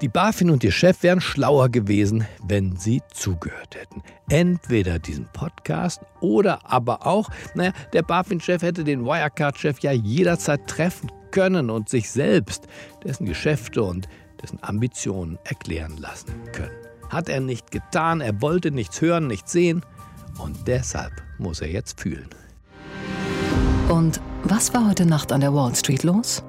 Die 0.01 0.07
BaFin 0.07 0.49
und 0.49 0.63
ihr 0.63 0.71
Chef 0.71 1.03
wären 1.03 1.19
schlauer 1.19 1.67
gewesen, 1.67 2.25
wenn 2.47 2.77
sie 2.77 3.01
zugehört 3.11 3.75
hätten. 3.75 4.01
Entweder 4.29 4.97
diesen 4.97 5.27
Podcast 5.33 6.01
oder 6.21 6.59
aber 6.63 7.05
auch, 7.05 7.29
naja, 7.53 7.73
der 7.91 8.03
BaFin-Chef 8.03 8.61
hätte 8.61 8.85
den 8.85 9.03
Wirecard-Chef 9.03 9.79
ja 9.79 9.91
jederzeit 9.91 10.67
treffen 10.67 11.11
können 11.31 11.69
und 11.69 11.89
sich 11.89 12.09
selbst 12.09 12.67
dessen 13.03 13.25
Geschäfte 13.25 13.83
und 13.83 14.07
dessen 14.41 14.59
Ambitionen 14.61 15.37
erklären 15.43 15.97
lassen 15.97 16.33
können. 16.53 16.75
Hat 17.09 17.29
er 17.29 17.41
nicht 17.41 17.71
getan, 17.71 18.21
er 18.21 18.41
wollte 18.41 18.71
nichts 18.71 19.01
hören, 19.01 19.27
nichts 19.27 19.51
sehen 19.51 19.83
und 20.37 20.67
deshalb 20.67 21.11
muss 21.37 21.61
er 21.61 21.69
jetzt 21.69 21.99
fühlen. 21.99 22.29
Und 23.89 24.21
was 24.43 24.73
war 24.73 24.87
heute 24.87 25.05
Nacht 25.05 25.31
an 25.31 25.41
der 25.41 25.53
Wall 25.53 25.75
Street 25.75 26.03
los? 26.03 26.43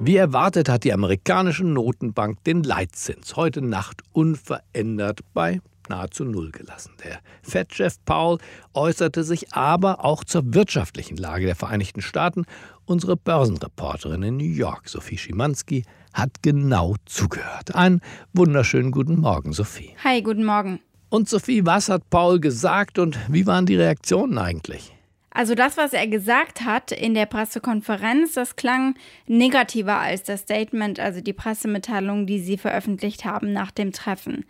Wie 0.00 0.16
erwartet 0.16 0.68
hat 0.68 0.84
die 0.84 0.92
amerikanische 0.92 1.64
Notenbank 1.64 2.42
den 2.44 2.62
Leitzins 2.62 3.36
heute 3.36 3.60
Nacht 3.60 4.02
unverändert 4.12 5.20
bei 5.34 5.60
nahezu 5.90 6.24
Null 6.24 6.50
gelassen. 6.50 6.92
Der 7.04 7.20
Fed-Chef 7.42 7.96
Paul 8.06 8.38
äußerte 8.72 9.22
sich 9.22 9.52
aber 9.52 10.04
auch 10.04 10.24
zur 10.24 10.54
wirtschaftlichen 10.54 11.16
Lage 11.16 11.46
der 11.46 11.56
Vereinigten 11.56 12.00
Staaten. 12.00 12.46
Unsere 12.86 13.16
Börsenreporterin 13.16 14.22
in 14.22 14.36
New 14.38 14.44
York, 14.44 14.88
Sophie 14.88 15.18
Schimanski, 15.18 15.84
hat 16.14 16.42
genau 16.42 16.96
zugehört. 17.04 17.74
Einen 17.74 18.00
wunderschönen 18.32 18.90
guten 18.90 19.20
Morgen, 19.20 19.52
Sophie. 19.52 19.94
Hi, 20.02 20.22
guten 20.22 20.44
Morgen. 20.44 20.80
Und 21.10 21.28
Sophie, 21.28 21.66
was 21.66 21.88
hat 21.88 22.08
Paul 22.08 22.40
gesagt 22.40 22.98
und 22.98 23.18
wie 23.28 23.46
waren 23.46 23.66
die 23.66 23.76
Reaktionen 23.76 24.38
eigentlich? 24.38 24.92
Also 25.32 25.54
das, 25.54 25.76
was 25.76 25.92
er 25.92 26.08
gesagt 26.08 26.62
hat 26.62 26.90
in 26.90 27.14
der 27.14 27.26
Pressekonferenz, 27.26 28.34
das 28.34 28.56
klang 28.56 28.96
negativer 29.26 29.98
als 29.98 30.24
das 30.24 30.40
Statement, 30.40 30.98
also 30.98 31.20
die 31.20 31.32
Pressemitteilung, 31.32 32.26
die 32.26 32.40
sie 32.40 32.58
veröffentlicht 32.58 33.24
haben 33.24 33.52
nach 33.52 33.70
dem 33.70 33.92
Treffen. 33.92 34.44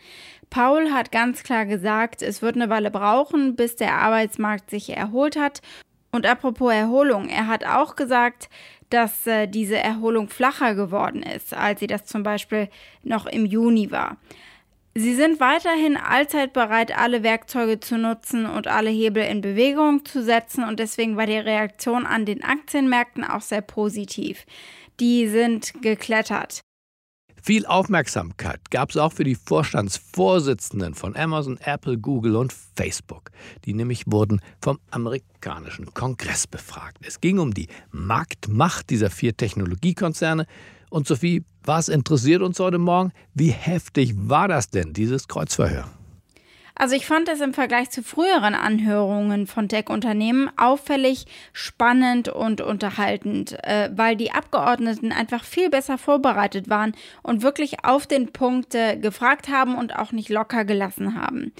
Paul 0.50 0.90
hat 0.90 1.12
ganz 1.12 1.44
klar 1.44 1.64
gesagt, 1.64 2.22
es 2.22 2.42
wird 2.42 2.56
eine 2.56 2.68
Weile 2.68 2.90
brauchen, 2.90 3.54
bis 3.54 3.76
der 3.76 3.94
Arbeitsmarkt 3.94 4.68
sich 4.68 4.90
erholt 4.90 5.36
hat. 5.36 5.62
Und 6.12 6.26
apropos 6.26 6.72
Erholung, 6.72 7.28
er 7.28 7.46
hat 7.46 7.64
auch 7.64 7.94
gesagt, 7.94 8.48
dass 8.90 9.26
äh, 9.28 9.46
diese 9.46 9.78
Erholung 9.78 10.28
flacher 10.28 10.74
geworden 10.74 11.22
ist, 11.22 11.54
als 11.54 11.78
sie 11.78 11.86
das 11.86 12.04
zum 12.04 12.24
Beispiel 12.24 12.68
noch 13.04 13.26
im 13.26 13.46
Juni 13.46 13.92
war. 13.92 14.16
Sie 14.96 15.14
sind 15.14 15.38
weiterhin 15.38 15.96
allzeit 15.96 16.52
bereit, 16.52 16.98
alle 16.98 17.22
Werkzeuge 17.22 17.78
zu 17.78 17.96
nutzen 17.96 18.44
und 18.44 18.66
alle 18.66 18.90
Hebel 18.90 19.22
in 19.22 19.40
Bewegung 19.40 20.04
zu 20.04 20.20
setzen 20.20 20.64
und 20.64 20.80
deswegen 20.80 21.16
war 21.16 21.26
die 21.26 21.38
Reaktion 21.38 22.06
an 22.06 22.26
den 22.26 22.42
Aktienmärkten 22.42 23.22
auch 23.22 23.40
sehr 23.40 23.60
positiv. 23.60 24.44
Die 24.98 25.28
sind 25.28 25.80
geklettert. 25.80 26.60
Viel 27.42 27.66
Aufmerksamkeit 27.66 28.70
gab 28.70 28.90
es 28.90 28.96
auch 28.96 29.12
für 29.12 29.24
die 29.24 29.34
Vorstandsvorsitzenden 29.34 30.94
von 30.94 31.16
Amazon, 31.16 31.58
Apple, 31.64 31.98
Google 31.98 32.36
und 32.36 32.52
Facebook. 32.76 33.30
Die 33.64 33.74
nämlich 33.74 34.04
wurden 34.06 34.40
vom 34.60 34.78
amerikanischen 34.90 35.92
Kongress 35.94 36.46
befragt. 36.46 36.98
Es 37.06 37.20
ging 37.20 37.38
um 37.38 37.54
die 37.54 37.68
Marktmacht 37.90 38.90
dieser 38.90 39.10
vier 39.10 39.36
Technologiekonzerne. 39.36 40.46
Und 40.90 41.06
Sophie, 41.06 41.44
was 41.62 41.88
interessiert 41.88 42.42
uns 42.42 42.58
heute 42.58 42.78
Morgen? 42.78 43.12
Wie 43.34 43.50
heftig 43.50 44.14
war 44.16 44.48
das 44.48 44.70
denn, 44.70 44.92
dieses 44.92 45.28
Kreuzverhör? 45.28 45.99
Also 46.80 46.96
ich 46.96 47.04
fand 47.04 47.28
es 47.28 47.42
im 47.42 47.52
Vergleich 47.52 47.90
zu 47.90 48.02
früheren 48.02 48.54
Anhörungen 48.54 49.46
von 49.46 49.68
Tech-Unternehmen 49.68 50.50
auffällig 50.56 51.26
spannend 51.52 52.30
und 52.30 52.62
unterhaltend, 52.62 53.52
äh, 53.64 53.90
weil 53.94 54.16
die 54.16 54.32
Abgeordneten 54.32 55.12
einfach 55.12 55.44
viel 55.44 55.68
besser 55.68 55.98
vorbereitet 55.98 56.70
waren 56.70 56.94
und 57.22 57.42
wirklich 57.42 57.84
auf 57.84 58.06
den 58.06 58.32
Punkt 58.32 58.74
äh, 58.74 58.96
gefragt 58.96 59.50
haben 59.50 59.74
und 59.74 59.94
auch 59.94 60.12
nicht 60.12 60.30
locker 60.30 60.64
gelassen 60.64 61.20
haben. 61.20 61.52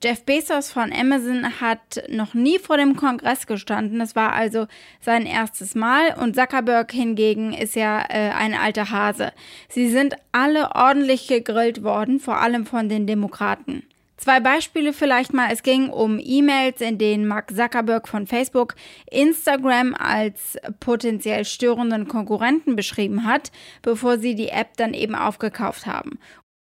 Jeff 0.00 0.24
Bezos 0.24 0.70
von 0.70 0.92
Amazon 0.92 1.60
hat 1.60 2.04
noch 2.08 2.34
nie 2.34 2.60
vor 2.60 2.76
dem 2.76 2.94
Kongress 2.94 3.48
gestanden. 3.48 3.98
Das 3.98 4.14
war 4.14 4.32
also 4.32 4.68
sein 5.00 5.26
erstes 5.26 5.74
Mal. 5.74 6.14
Und 6.22 6.36
Zuckerberg 6.36 6.92
hingegen 6.92 7.52
ist 7.52 7.74
ja 7.74 8.02
äh, 8.08 8.30
ein 8.30 8.54
alter 8.54 8.92
Hase. 8.92 9.32
Sie 9.68 9.88
sind 9.88 10.14
alle 10.30 10.76
ordentlich 10.76 11.26
gegrillt 11.26 11.82
worden, 11.82 12.20
vor 12.20 12.38
allem 12.38 12.64
von 12.64 12.88
den 12.88 13.08
Demokraten. 13.08 13.82
Zwei 14.18 14.40
Beispiele 14.40 14.92
vielleicht 14.92 15.32
mal. 15.32 15.48
Es 15.52 15.62
ging 15.62 15.90
um 15.90 16.18
E-Mails, 16.20 16.80
in 16.80 16.98
denen 16.98 17.28
Mark 17.28 17.54
Zuckerberg 17.54 18.08
von 18.08 18.26
Facebook 18.26 18.74
Instagram 19.08 19.94
als 19.94 20.58
potenziell 20.80 21.44
störenden 21.44 22.08
Konkurrenten 22.08 22.74
beschrieben 22.74 23.24
hat, 23.24 23.52
bevor 23.80 24.18
sie 24.18 24.34
die 24.34 24.48
App 24.48 24.76
dann 24.76 24.92
eben 24.92 25.14
aufgekauft 25.14 25.86
haben. 25.86 26.18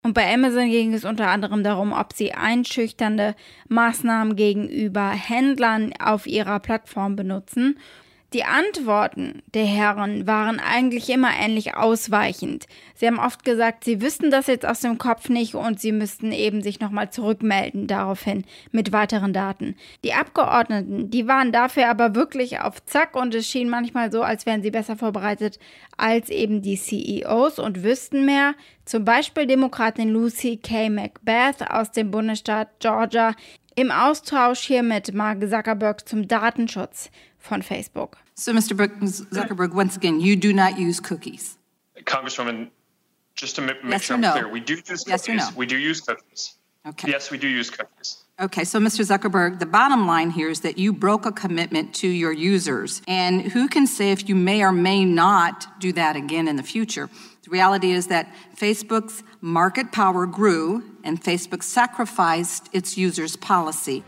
Und 0.05 0.13
bei 0.13 0.33
Amazon 0.33 0.71
ging 0.71 0.93
es 0.93 1.07
unter 1.07 1.29
anderem 1.29 1.65
darum, 1.65 1.93
ob 1.93 2.13
sie 2.13 2.33
einschüchternde 2.33 3.35
Maßnahmen 3.69 4.37
gegenüber 4.37 5.09
Händlern 5.09 5.95
auf 5.99 6.27
ihrer 6.27 6.61
Plattform 6.61 7.17
benutzen 7.17 7.79
die 8.35 8.45
Antworten 8.45 9.43
der 9.55 9.64
Herren 9.64 10.27
waren 10.27 10.61
eigentlich 10.61 11.09
immer 11.09 11.31
ähnlich 11.41 11.77
ausweichend. 11.77 12.67
Sie 12.95 13.07
haben 13.07 13.19
oft 13.19 13.43
gesagt, 13.43 13.85
sie 13.85 14.03
wüssten 14.03 14.31
das 14.31 14.49
jetzt 14.49 14.67
aus 14.67 14.81
dem 14.81 14.99
Kopf 14.99 15.31
nicht 15.31 15.55
und 15.55 15.81
sie 15.81 15.93
müssten 15.93 16.31
eben 16.33 16.62
sich 16.62 16.79
nochmal 16.79 17.11
zurückmelden 17.11 17.87
daraufhin 17.87 18.45
mit 18.71 18.93
weiteren 18.93 19.33
Daten. 19.33 19.77
Die 20.05 20.12
Abgeordneten, 20.12 21.11
die 21.11 21.27
waren 21.27 21.53
dafür 21.53 21.88
aber 21.88 22.14
wirklich 22.14 22.61
auf 22.61 22.85
Zack 22.85 23.17
und 23.17 23.35
es 23.35 23.49
schien 23.49 23.71
manchmal 23.71 24.12
so, 24.12 24.23
als 24.23 24.45
wären 24.45 24.62
sie 24.62 24.71
besser 24.71 24.97
vorbereitet 24.97 25.59
als 25.97 26.29
eben 26.29 26.61
die 26.61 26.77
CEOs 26.77 27.59
und 27.59 27.83
wüssten 27.83 28.27
mehr. 28.27 28.55
Zum 28.85 29.07
Beispiel 29.07 29.47
Demokratin 29.47 30.11
Lucy 30.11 30.59
K. 30.59 30.91
Macbeth 30.91 31.71
aus 31.71 31.93
dem 31.93 32.11
Bundesstaat 32.11 32.69
Georgia 32.79 33.35
im 33.75 33.91
Austausch 33.91 34.61
hier 34.61 34.83
mit 34.83 35.14
Mark 35.14 35.41
Zuckerberg 35.49 36.07
zum 36.09 36.29
Datenschutz 36.29 37.11
von 37.49 37.63
Facebook. 37.63 38.15
So, 38.35 38.53
Mr. 38.53 38.77
Zuckerberg, 38.77 39.73
once 39.73 39.97
again, 39.97 40.21
you 40.21 40.37
do 40.37 40.53
not 40.53 40.79
use 40.79 41.01
cookies. 41.01 41.59
Congresswoman, 42.05 42.71
just 43.35 43.57
to 43.57 43.63
make 43.63 43.77
yes 43.85 44.03
sure 44.03 44.15
I'm 44.15 44.21
no? 44.21 44.33
clear, 44.33 44.49
we 44.49 44.61
do 44.61 44.75
use 44.75 45.05
yes 45.07 45.27
cookies. 45.27 45.51
No? 45.51 45.57
We 45.57 45.67
do 45.67 45.77
use 45.77 46.01
cookies. 46.01 46.55
Okay. 46.87 47.11
Yes, 47.11 47.31
we 47.31 47.39
do 47.39 47.49
use 47.49 47.71
cookies. 47.71 48.25
Okay, 48.41 48.63
so 48.65 48.79
Mr. 48.79 49.05
Zuckerberg, 49.05 49.59
the 49.59 49.67
bottom 49.67 50.07
line 50.07 50.31
here 50.31 50.49
is 50.49 50.61
that 50.61 50.79
you 50.79 50.93
broke 50.93 51.27
a 51.27 51.33
commitment 51.33 51.93
to 51.97 52.09
your 52.09 52.33
users. 52.33 53.03
And 53.09 53.43
who 53.43 53.67
can 53.67 53.87
say 53.87 54.13
if 54.13 54.29
you 54.29 54.37
may 54.37 54.63
or 54.63 54.71
may 54.71 55.05
not 55.05 55.81
do 55.81 55.93
that 55.95 56.15
again 56.15 56.47
in 56.47 56.55
the 56.55 56.63
future? 56.63 57.11
The 57.43 57.51
reality 57.51 57.91
is 57.91 58.07
that 58.07 58.33
Facebook's 58.57 59.25
market 59.41 59.91
power 59.91 60.25
grew 60.25 60.85
and 61.03 61.23
Facebook 61.23 61.65
sacrificed 61.65 62.69
its 62.73 62.97
users' 62.97 63.35
policy. 63.37 64.05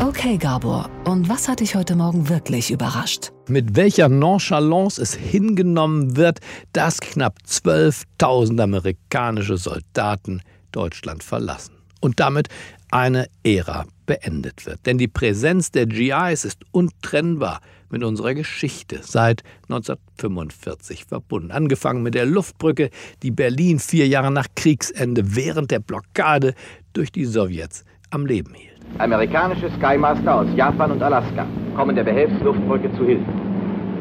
Okay, 0.00 0.36
Gabor, 0.38 0.90
und 1.04 1.28
was 1.28 1.48
hat 1.48 1.60
dich 1.60 1.74
heute 1.76 1.94
Morgen 1.94 2.28
wirklich 2.28 2.70
überrascht? 2.70 3.32
Mit 3.48 3.76
welcher 3.76 4.08
Nonchalance 4.08 5.00
es 5.00 5.14
hingenommen 5.14 6.16
wird, 6.16 6.40
dass 6.72 7.00
knapp 7.00 7.38
12.000 7.46 8.60
amerikanische 8.60 9.56
Soldaten 9.56 10.42
Deutschland 10.72 11.22
verlassen 11.22 11.74
und 12.00 12.20
damit 12.20 12.48
eine 12.90 13.28
Ära 13.44 13.86
beendet 14.06 14.66
wird. 14.66 14.84
Denn 14.84 14.98
die 14.98 15.08
Präsenz 15.08 15.70
der 15.70 15.86
GIs 15.86 16.44
ist 16.44 16.62
untrennbar 16.72 17.60
mit 17.88 18.02
unserer 18.02 18.34
Geschichte 18.34 19.00
seit 19.02 19.42
1945 19.68 21.04
verbunden. 21.04 21.52
Angefangen 21.52 22.02
mit 22.02 22.14
der 22.14 22.26
Luftbrücke, 22.26 22.90
die 23.22 23.30
Berlin 23.30 23.78
vier 23.78 24.08
Jahre 24.08 24.32
nach 24.32 24.48
Kriegsende 24.56 25.36
während 25.36 25.70
der 25.70 25.78
Blockade 25.78 26.54
durch 26.92 27.12
die 27.12 27.24
Sowjets 27.24 27.84
am 28.10 28.26
Leben 28.26 28.54
hielt. 28.54 28.73
Amerikanische 28.98 29.70
Skymaster 29.76 30.34
aus 30.34 30.46
Japan 30.54 30.92
und 30.92 31.02
Alaska 31.02 31.46
kommen 31.76 31.96
der 31.96 32.04
Behelfsluftbrücke 32.04 32.92
zu 32.96 33.04
Hilfe. 33.04 33.24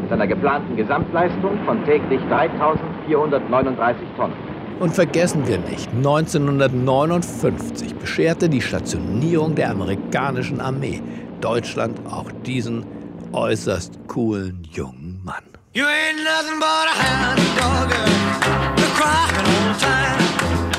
Mit 0.02 0.12
einer 0.12 0.28
geplanten 0.28 0.76
Gesamtleistung 0.76 1.58
von 1.66 1.84
täglich 1.86 2.20
3439 2.30 4.08
Tonnen. 4.16 4.34
Und 4.80 4.94
vergessen 4.94 5.48
wir 5.48 5.58
nicht, 5.60 5.90
1959 5.96 7.96
bescherte 7.96 8.50
die 8.50 8.62
Stationierung 8.62 9.56
der 9.56 9.72
amerikanischen 9.72 10.60
Armee 10.60 11.02
Deutschland 11.42 12.00
auch 12.10 12.30
diesen 12.46 12.86
äußerst 13.32 14.00
coolen 14.08 14.64
jungen 14.72 15.22
Mann. 15.24 15.44
You 15.74 15.86
ain't 15.86 16.24
nothing 16.24 16.60
but 16.60 16.88
a 16.88 16.94
hound 17.02 17.40
dog, 17.58 17.90
crying 18.96 19.38
all 19.38 19.74
the 19.74 19.80
time. 19.80 20.23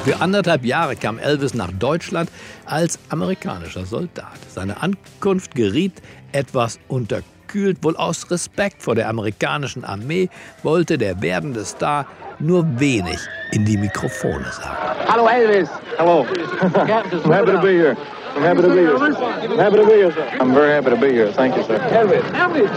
Für 0.04 0.20
anderthalb 0.20 0.66
Jahre 0.66 0.96
kam 0.96 1.18
Elvis 1.18 1.54
nach 1.54 1.70
Deutschland 1.72 2.28
als 2.66 2.98
amerikanischer 3.08 3.86
Soldat. 3.86 4.36
Seine 4.50 4.82
Ankunft 4.82 5.54
geriet 5.54 6.02
etwas 6.32 6.78
unterkühlt, 6.88 7.82
wohl 7.82 7.96
aus 7.96 8.30
Respekt 8.30 8.82
vor 8.82 8.94
der 8.94 9.08
amerikanischen 9.08 9.82
Armee 9.82 10.28
wollte 10.62 10.98
der 10.98 11.22
werdende 11.22 11.64
Star 11.64 12.04
nur 12.38 12.66
wenig 12.78 13.18
in 13.52 13.64
die 13.64 13.78
Mikrofone 13.78 14.44
sagen. 14.52 14.76
Hallo 15.08 15.26
Elvis. 15.26 15.70
Hello. 15.96 16.26
I'm 16.60 17.32
happy 17.32 17.52
to 17.52 17.60
be 17.62 17.72
here. 17.72 17.96
I'm 18.36 18.42
happy 18.42 18.60
to 18.60 18.68
be 18.68 18.80
here. 18.80 18.96
I'm 18.96 19.58
happy 19.58 19.76
to 19.76 19.86
be 19.86 19.92
here, 19.94 20.12
sir. 20.12 20.28
I'm 20.38 20.52
very 20.52 20.72
happy 20.72 20.90
to 20.90 20.96
be 20.96 21.12
here. 21.12 21.32
Thank 21.32 21.56
you, 21.56 21.62
sir. 21.62 21.78
Elvis. 21.78 22.22
Elvis. 22.34 22.68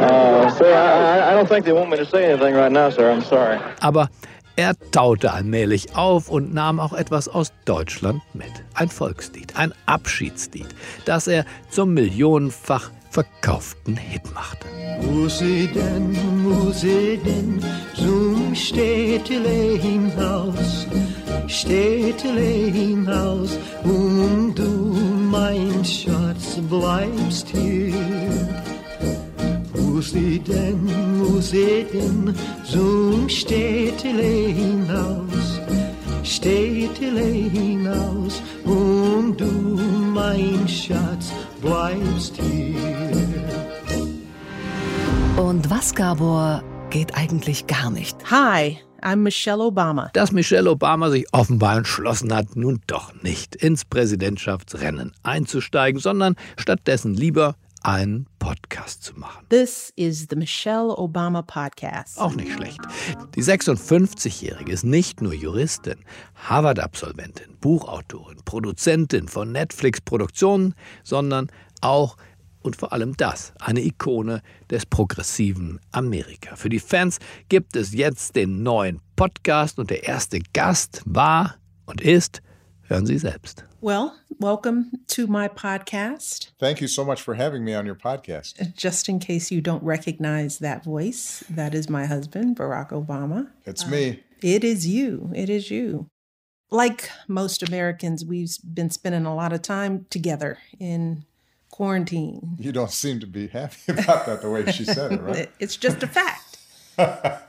uh, 0.00 0.50
sir, 0.50 0.72
I, 0.72 1.32
I 1.32 1.34
don't 1.34 1.48
think 1.48 1.66
they 1.66 1.72
want 1.72 1.90
me 1.90 1.98
to 1.98 2.06
say 2.06 2.24
anything 2.30 2.54
right 2.54 2.72
now, 2.72 2.88
sir. 2.88 3.10
I'm 3.10 3.22
sorry. 3.22 3.58
Aber 3.82 4.08
er 4.56 4.74
taute 4.90 5.32
allmählich 5.32 5.94
auf 5.94 6.28
und 6.28 6.52
nahm 6.52 6.80
auch 6.80 6.92
etwas 6.92 7.28
aus 7.28 7.52
Deutschland 7.64 8.22
mit. 8.34 8.50
Ein 8.74 8.88
Volkslied, 8.88 9.56
ein 9.56 9.72
Abschiedslied, 9.86 10.66
das 11.04 11.26
er 11.26 11.44
zum 11.70 11.94
millionenfach 11.94 12.90
verkauften 13.10 13.96
Hit 13.96 14.22
machte. 14.34 14.66
Musiden, 15.02 16.42
Musiden, 16.42 17.62
zum 17.94 18.54
Städtele 18.54 19.78
hinaus, 19.78 20.86
Städtele 21.46 22.70
hinaus, 22.70 23.58
und 23.84 24.54
du, 24.54 24.94
mein 25.30 25.84
Schatz, 25.84 26.58
bleibst 26.68 27.48
hier. 27.48 28.45
Wo 29.96 30.02
sie 30.02 30.38
denn, 30.40 30.86
wo 31.18 31.40
sie 31.40 31.86
denn 31.90 32.34
zum 32.70 33.26
Städtele 33.30 34.48
hinaus, 34.52 35.58
Städtele 36.22 37.24
hinaus 37.24 38.42
und 38.64 39.40
du, 39.40 39.80
mein 40.12 40.68
Schatz, 40.68 41.32
bleibst 41.62 42.36
hier. 42.36 42.76
Und 45.42 45.70
was, 45.70 45.94
Gabor, 45.94 46.62
geht 46.90 47.16
eigentlich 47.16 47.66
gar 47.66 47.90
nicht? 47.90 48.18
Hi, 48.30 48.76
I'm 49.00 49.22
Michelle 49.22 49.62
Obama. 49.62 50.10
Dass 50.12 50.30
Michelle 50.30 50.70
Obama 50.70 51.08
sich 51.08 51.24
offenbar 51.32 51.78
entschlossen 51.78 52.34
hat, 52.34 52.54
nun 52.54 52.82
doch 52.86 53.14
nicht 53.22 53.56
ins 53.56 53.86
Präsidentschaftsrennen 53.86 55.14
einzusteigen, 55.22 56.02
sondern 56.02 56.36
stattdessen 56.58 57.14
lieber 57.14 57.56
einen 57.86 58.26
Podcast 58.40 59.04
zu 59.04 59.14
machen. 59.16 59.46
This 59.48 59.92
is 59.94 60.26
the 60.28 60.34
Michelle 60.34 60.98
Obama 60.98 61.42
Podcast. 61.42 62.18
Auch 62.18 62.34
nicht 62.34 62.52
schlecht. 62.52 62.80
Die 63.36 63.44
56-Jährige 63.44 64.72
ist 64.72 64.84
nicht 64.84 65.22
nur 65.22 65.32
Juristin, 65.32 65.94
Harvard-Absolventin, 66.34 67.56
Buchautorin, 67.60 68.38
Produzentin 68.44 69.28
von 69.28 69.52
Netflix-Produktionen, 69.52 70.74
sondern 71.04 71.46
auch 71.80 72.16
und 72.60 72.74
vor 72.74 72.92
allem 72.92 73.16
das, 73.16 73.52
eine 73.60 73.80
Ikone 73.84 74.42
des 74.68 74.84
progressiven 74.84 75.78
Amerika. 75.92 76.56
Für 76.56 76.68
die 76.68 76.80
Fans 76.80 77.20
gibt 77.48 77.76
es 77.76 77.94
jetzt 77.94 78.34
den 78.34 78.64
neuen 78.64 79.00
Podcast 79.14 79.78
und 79.78 79.90
der 79.90 80.02
erste 80.02 80.40
Gast 80.52 81.02
war 81.06 81.54
und 81.84 82.00
ist, 82.00 82.42
hören 82.88 83.06
Sie 83.06 83.18
selbst. 83.18 83.64
Well, 83.80 84.16
welcome 84.38 84.90
to 85.08 85.26
my 85.26 85.48
podcast. 85.48 86.50
Thank 86.58 86.80
you 86.80 86.88
so 86.88 87.04
much 87.04 87.20
for 87.20 87.34
having 87.34 87.64
me 87.64 87.74
on 87.74 87.86
your 87.86 87.94
podcast. 87.94 88.74
Just 88.76 89.08
in 89.08 89.18
case 89.18 89.50
you 89.50 89.60
don't 89.60 89.82
recognize 89.82 90.58
that 90.58 90.84
voice, 90.84 91.44
that 91.50 91.74
is 91.74 91.88
my 91.88 92.06
husband, 92.06 92.56
Barack 92.56 92.90
Obama. 92.90 93.50
It's 93.64 93.84
uh, 93.84 93.88
me. 93.88 94.22
It 94.42 94.64
is 94.64 94.86
you. 94.86 95.30
It 95.34 95.50
is 95.50 95.70
you. 95.70 96.08
Like 96.70 97.10
most 97.28 97.62
Americans, 97.62 98.24
we've 98.24 98.56
been 98.62 98.90
spending 98.90 99.26
a 99.26 99.34
lot 99.34 99.52
of 99.52 99.62
time 99.62 100.06
together 100.10 100.58
in 100.78 101.24
quarantine. 101.70 102.56
You 102.58 102.72
don't 102.72 102.90
seem 102.90 103.20
to 103.20 103.26
be 103.26 103.48
happy 103.48 103.76
about 103.88 104.26
that 104.26 104.42
the 104.42 104.50
way 104.50 104.70
she 104.72 104.84
said 104.84 105.12
it, 105.12 105.22
right? 105.22 105.50
it's 105.58 105.76
just 105.76 106.02
a 106.02 106.06
fact. 106.06 106.45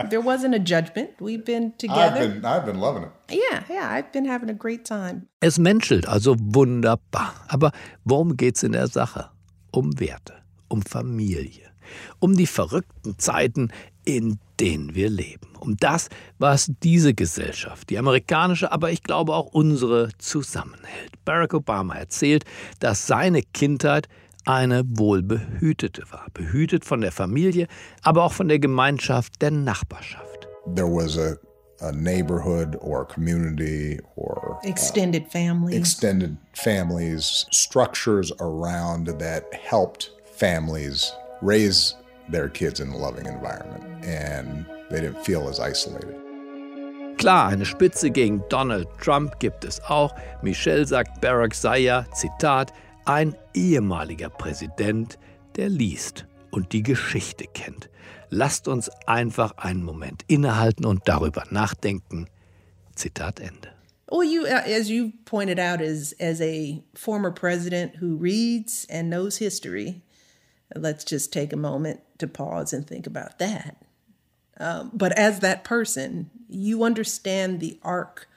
There 0.10 0.22
wasn't 0.22 0.56
a 0.56 0.60
judgment. 0.60 1.10
We've 1.20 1.44
been 1.44 1.74
together. 1.78 2.22
I've 2.22 2.34
been, 2.34 2.46
I've 2.46 2.66
been 2.66 2.80
loving 2.80 3.04
it. 3.04 3.12
Yeah, 3.30 3.64
yeah, 3.70 3.90
I've 3.90 4.12
been 4.12 4.26
having 4.26 4.50
a 4.50 4.54
great 4.54 4.86
time. 4.86 5.28
Es 5.42 5.58
menschelt 5.58 6.08
also 6.08 6.36
wunderbar. 6.40 7.34
Aber 7.48 7.72
worum 8.06 8.36
geht's 8.38 8.64
in 8.64 8.74
der 8.74 8.88
Sache? 8.88 9.30
Um 9.72 10.00
Werte, 10.00 10.34
um 10.70 10.82
Familie, 10.82 11.70
um 12.20 12.36
die 12.36 12.48
verrückten 12.48 13.18
Zeiten, 13.20 13.72
in 14.06 14.40
denen 14.60 14.96
wir 14.96 15.10
leben. 15.10 15.50
Um 15.60 15.76
das, 15.78 16.10
was 16.40 16.72
diese 16.82 17.14
Gesellschaft, 17.14 17.90
die 17.90 17.98
amerikanische, 17.98 18.72
aber 18.72 18.92
ich 18.92 19.04
glaube 19.04 19.34
auch 19.34 19.48
unsere, 19.48 20.10
zusammenhält. 20.18 21.12
Barack 21.26 21.54
Obama 21.54 21.96
erzählt, 21.96 22.46
dass 22.80 23.06
seine 23.08 23.42
Kindheit 23.42 24.08
eine 24.48 24.84
wohlbehütete 24.88 26.04
war. 26.12 26.28
Behütet 26.34 26.86
von 26.86 27.02
der 27.02 27.12
Familie, 27.12 27.68
aber 28.02 28.24
auch 28.24 28.34
von 28.34 28.48
der 28.48 28.60
Gemeinschaft 28.60 29.42
der 29.42 29.52
Nachbarschaft. 29.52 30.48
There 30.76 30.88
was 30.88 31.18
a, 31.18 31.36
a 31.82 31.92
neighborhood 31.92 32.78
or 32.82 33.06
community 33.06 34.00
or 34.16 34.60
uh, 34.64 34.68
extended 34.68 35.26
uh, 35.28 35.30
family. 35.30 35.76
Extended 35.76 36.38
families, 36.54 37.46
structures 37.52 38.32
around 38.40 39.08
that 39.20 39.44
helped 39.54 40.12
families 40.38 41.14
raise 41.42 41.96
their 42.30 42.50
kids 42.50 42.80
in 42.80 42.90
a 42.90 42.98
loving 42.98 43.26
environment 43.26 43.84
and 44.06 44.66
they 44.90 45.02
didn't 45.02 45.24
feel 45.26 45.48
as 45.50 45.60
isolated. 45.60 46.16
Klar, 47.18 47.48
eine 47.48 47.66
Spitze 47.66 48.12
gegen 48.12 48.44
Donald 48.50 48.88
Trump 49.00 49.40
gibt 49.40 49.66
es 49.66 49.82
auch. 49.86 50.14
Michelle 50.44 50.86
sagt, 50.86 51.20
Barack 51.20 51.56
sei 51.56 51.80
ja, 51.80 52.06
Zitat, 52.14 52.72
ein 53.08 53.36
ehemaliger 53.54 54.30
Präsident, 54.30 55.18
der 55.56 55.70
liest 55.70 56.26
und 56.52 56.74
die 56.74 56.84
Geschichte 56.84 57.46
kennt. 57.54 57.90
Lasst 58.30 58.68
uns 58.68 58.90
einfach 59.08 59.58
einen 59.58 59.84
Moment 59.84 60.24
innehalten 60.28 60.86
und 60.86 61.02
darüber 61.06 61.44
nachdenken. 61.50 62.28
Zitat 62.96 63.40
Ende. 63.40 63.70
Well, 64.10 64.24
you, 64.24 64.46
as 64.46 64.90
you 64.90 65.14
pointed 65.26 65.60
out, 65.60 65.82
as 65.82 66.14
as 66.20 66.42
a 66.42 66.82
former 66.94 67.32
president 67.32 67.98
who 68.02 68.16
reads 68.16 68.86
and 68.90 69.10
knows 69.10 69.38
history, 69.38 70.02
let's 70.76 71.04
just 71.04 71.34
take 71.34 71.54
a 71.54 71.58
moment 71.58 72.00
to 72.20 72.28
pause 72.28 72.74
and 72.74 72.88
think 72.88 73.06
about 73.06 73.38
that. 73.40 73.76
Um, 74.60 74.92
but 74.94 75.12
as 75.18 75.40
that 75.40 75.64
person, 75.64 76.30
you 76.50 76.84
understand 76.84 77.60
the 77.60 77.80
arc 77.84 78.28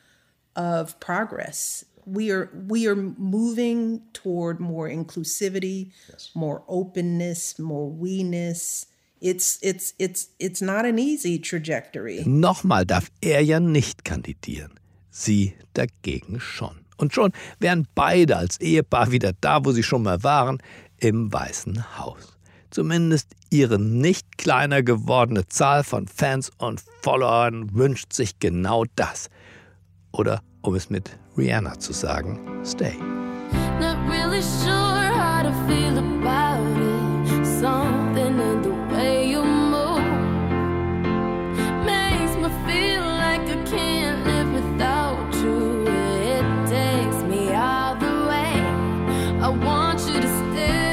of 0.56 0.98
progress 0.98 1.84
we 2.12 2.30
are 2.30 2.50
we 2.52 2.86
are 2.86 2.96
moving 2.96 4.02
toward 4.12 4.60
more 4.60 4.88
inclusivity, 4.88 5.92
yes. 6.08 6.30
more 6.34 6.62
openness, 6.68 7.58
more 7.58 7.88
we-ness. 7.88 8.86
It's 9.20 9.58
it's 9.62 9.94
it's 9.98 10.28
it's 10.38 10.62
not 10.62 10.84
an 10.84 10.98
easy 10.98 11.38
trajectory. 11.38 12.24
Nochmal 12.26 12.84
darf 12.86 13.10
er 13.20 13.40
ja 13.42 13.60
nicht 13.60 14.04
kandidieren. 14.04 14.78
Sie 15.10 15.54
dagegen 15.74 16.40
schon. 16.40 16.84
Und 16.96 17.14
schon 17.14 17.32
wären 17.58 17.86
beide 17.94 18.36
als 18.36 18.60
Ehepaar 18.60 19.10
wieder 19.10 19.32
da, 19.40 19.64
wo 19.64 19.72
sie 19.72 19.82
schon 19.82 20.02
mal 20.02 20.22
waren, 20.22 20.58
im 20.98 21.32
Weißen 21.32 21.98
Haus. 21.98 22.36
Zumindest 22.70 23.28
ihre 23.50 23.78
nicht 23.78 24.38
kleiner 24.38 24.82
gewordene 24.82 25.48
Zahl 25.48 25.82
von 25.82 26.06
Fans 26.06 26.50
und 26.58 26.82
Followern 27.02 27.74
wünscht 27.74 28.12
sich 28.12 28.38
genau 28.38 28.84
das. 28.96 29.28
Oder 30.12 30.42
um 30.62 30.74
es 30.74 30.90
mit 30.90 31.18
Rihanna 31.36 31.78
zu 31.78 31.92
sagen, 31.92 32.38
Stay. 32.64 32.96
Not 33.80 33.96
really 34.08 34.42
sure 34.42 35.00
how 35.16 35.42
to 35.42 35.52
feel 35.66 35.96
about 35.98 36.60
it. 36.76 37.46
Something 37.46 38.38
in 38.38 38.62
the 38.62 38.94
way 38.94 39.30
you 39.30 39.42
move 39.42 40.04
makes 41.84 42.36
me 42.36 42.48
feel 42.66 43.02
like 43.02 43.42
I 43.48 43.56
can't 43.64 44.24
live 44.26 44.52
without 44.52 45.34
you. 45.34 45.84
It 45.86 46.44
takes 46.68 47.22
me 47.24 47.54
all 47.54 47.96
the 47.96 48.26
way. 48.28 48.60
I 49.40 49.48
want 49.48 50.00
you 50.00 50.20
to 50.20 50.28
stay. 50.28 50.89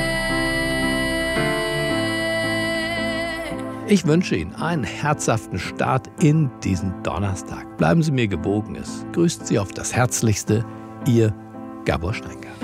Ich 3.89 4.05
wünsche 4.05 4.35
Ihnen 4.35 4.53
einen 4.55 4.83
herzhaften 4.83 5.57
Start 5.59 6.09
in 6.21 6.51
diesen 6.61 6.93
Donnerstag. 7.03 7.77
Bleiben 7.77 8.03
Sie 8.03 8.11
mir 8.11 8.27
gewogen. 8.27 8.75
Es 8.75 9.05
grüßt 9.13 9.47
Sie 9.47 9.57
auf 9.59 9.71
das 9.71 9.95
Herzlichste, 9.95 10.65
Ihr 11.05 11.33
Gabor 11.85 12.13
Steingart. 12.13 12.57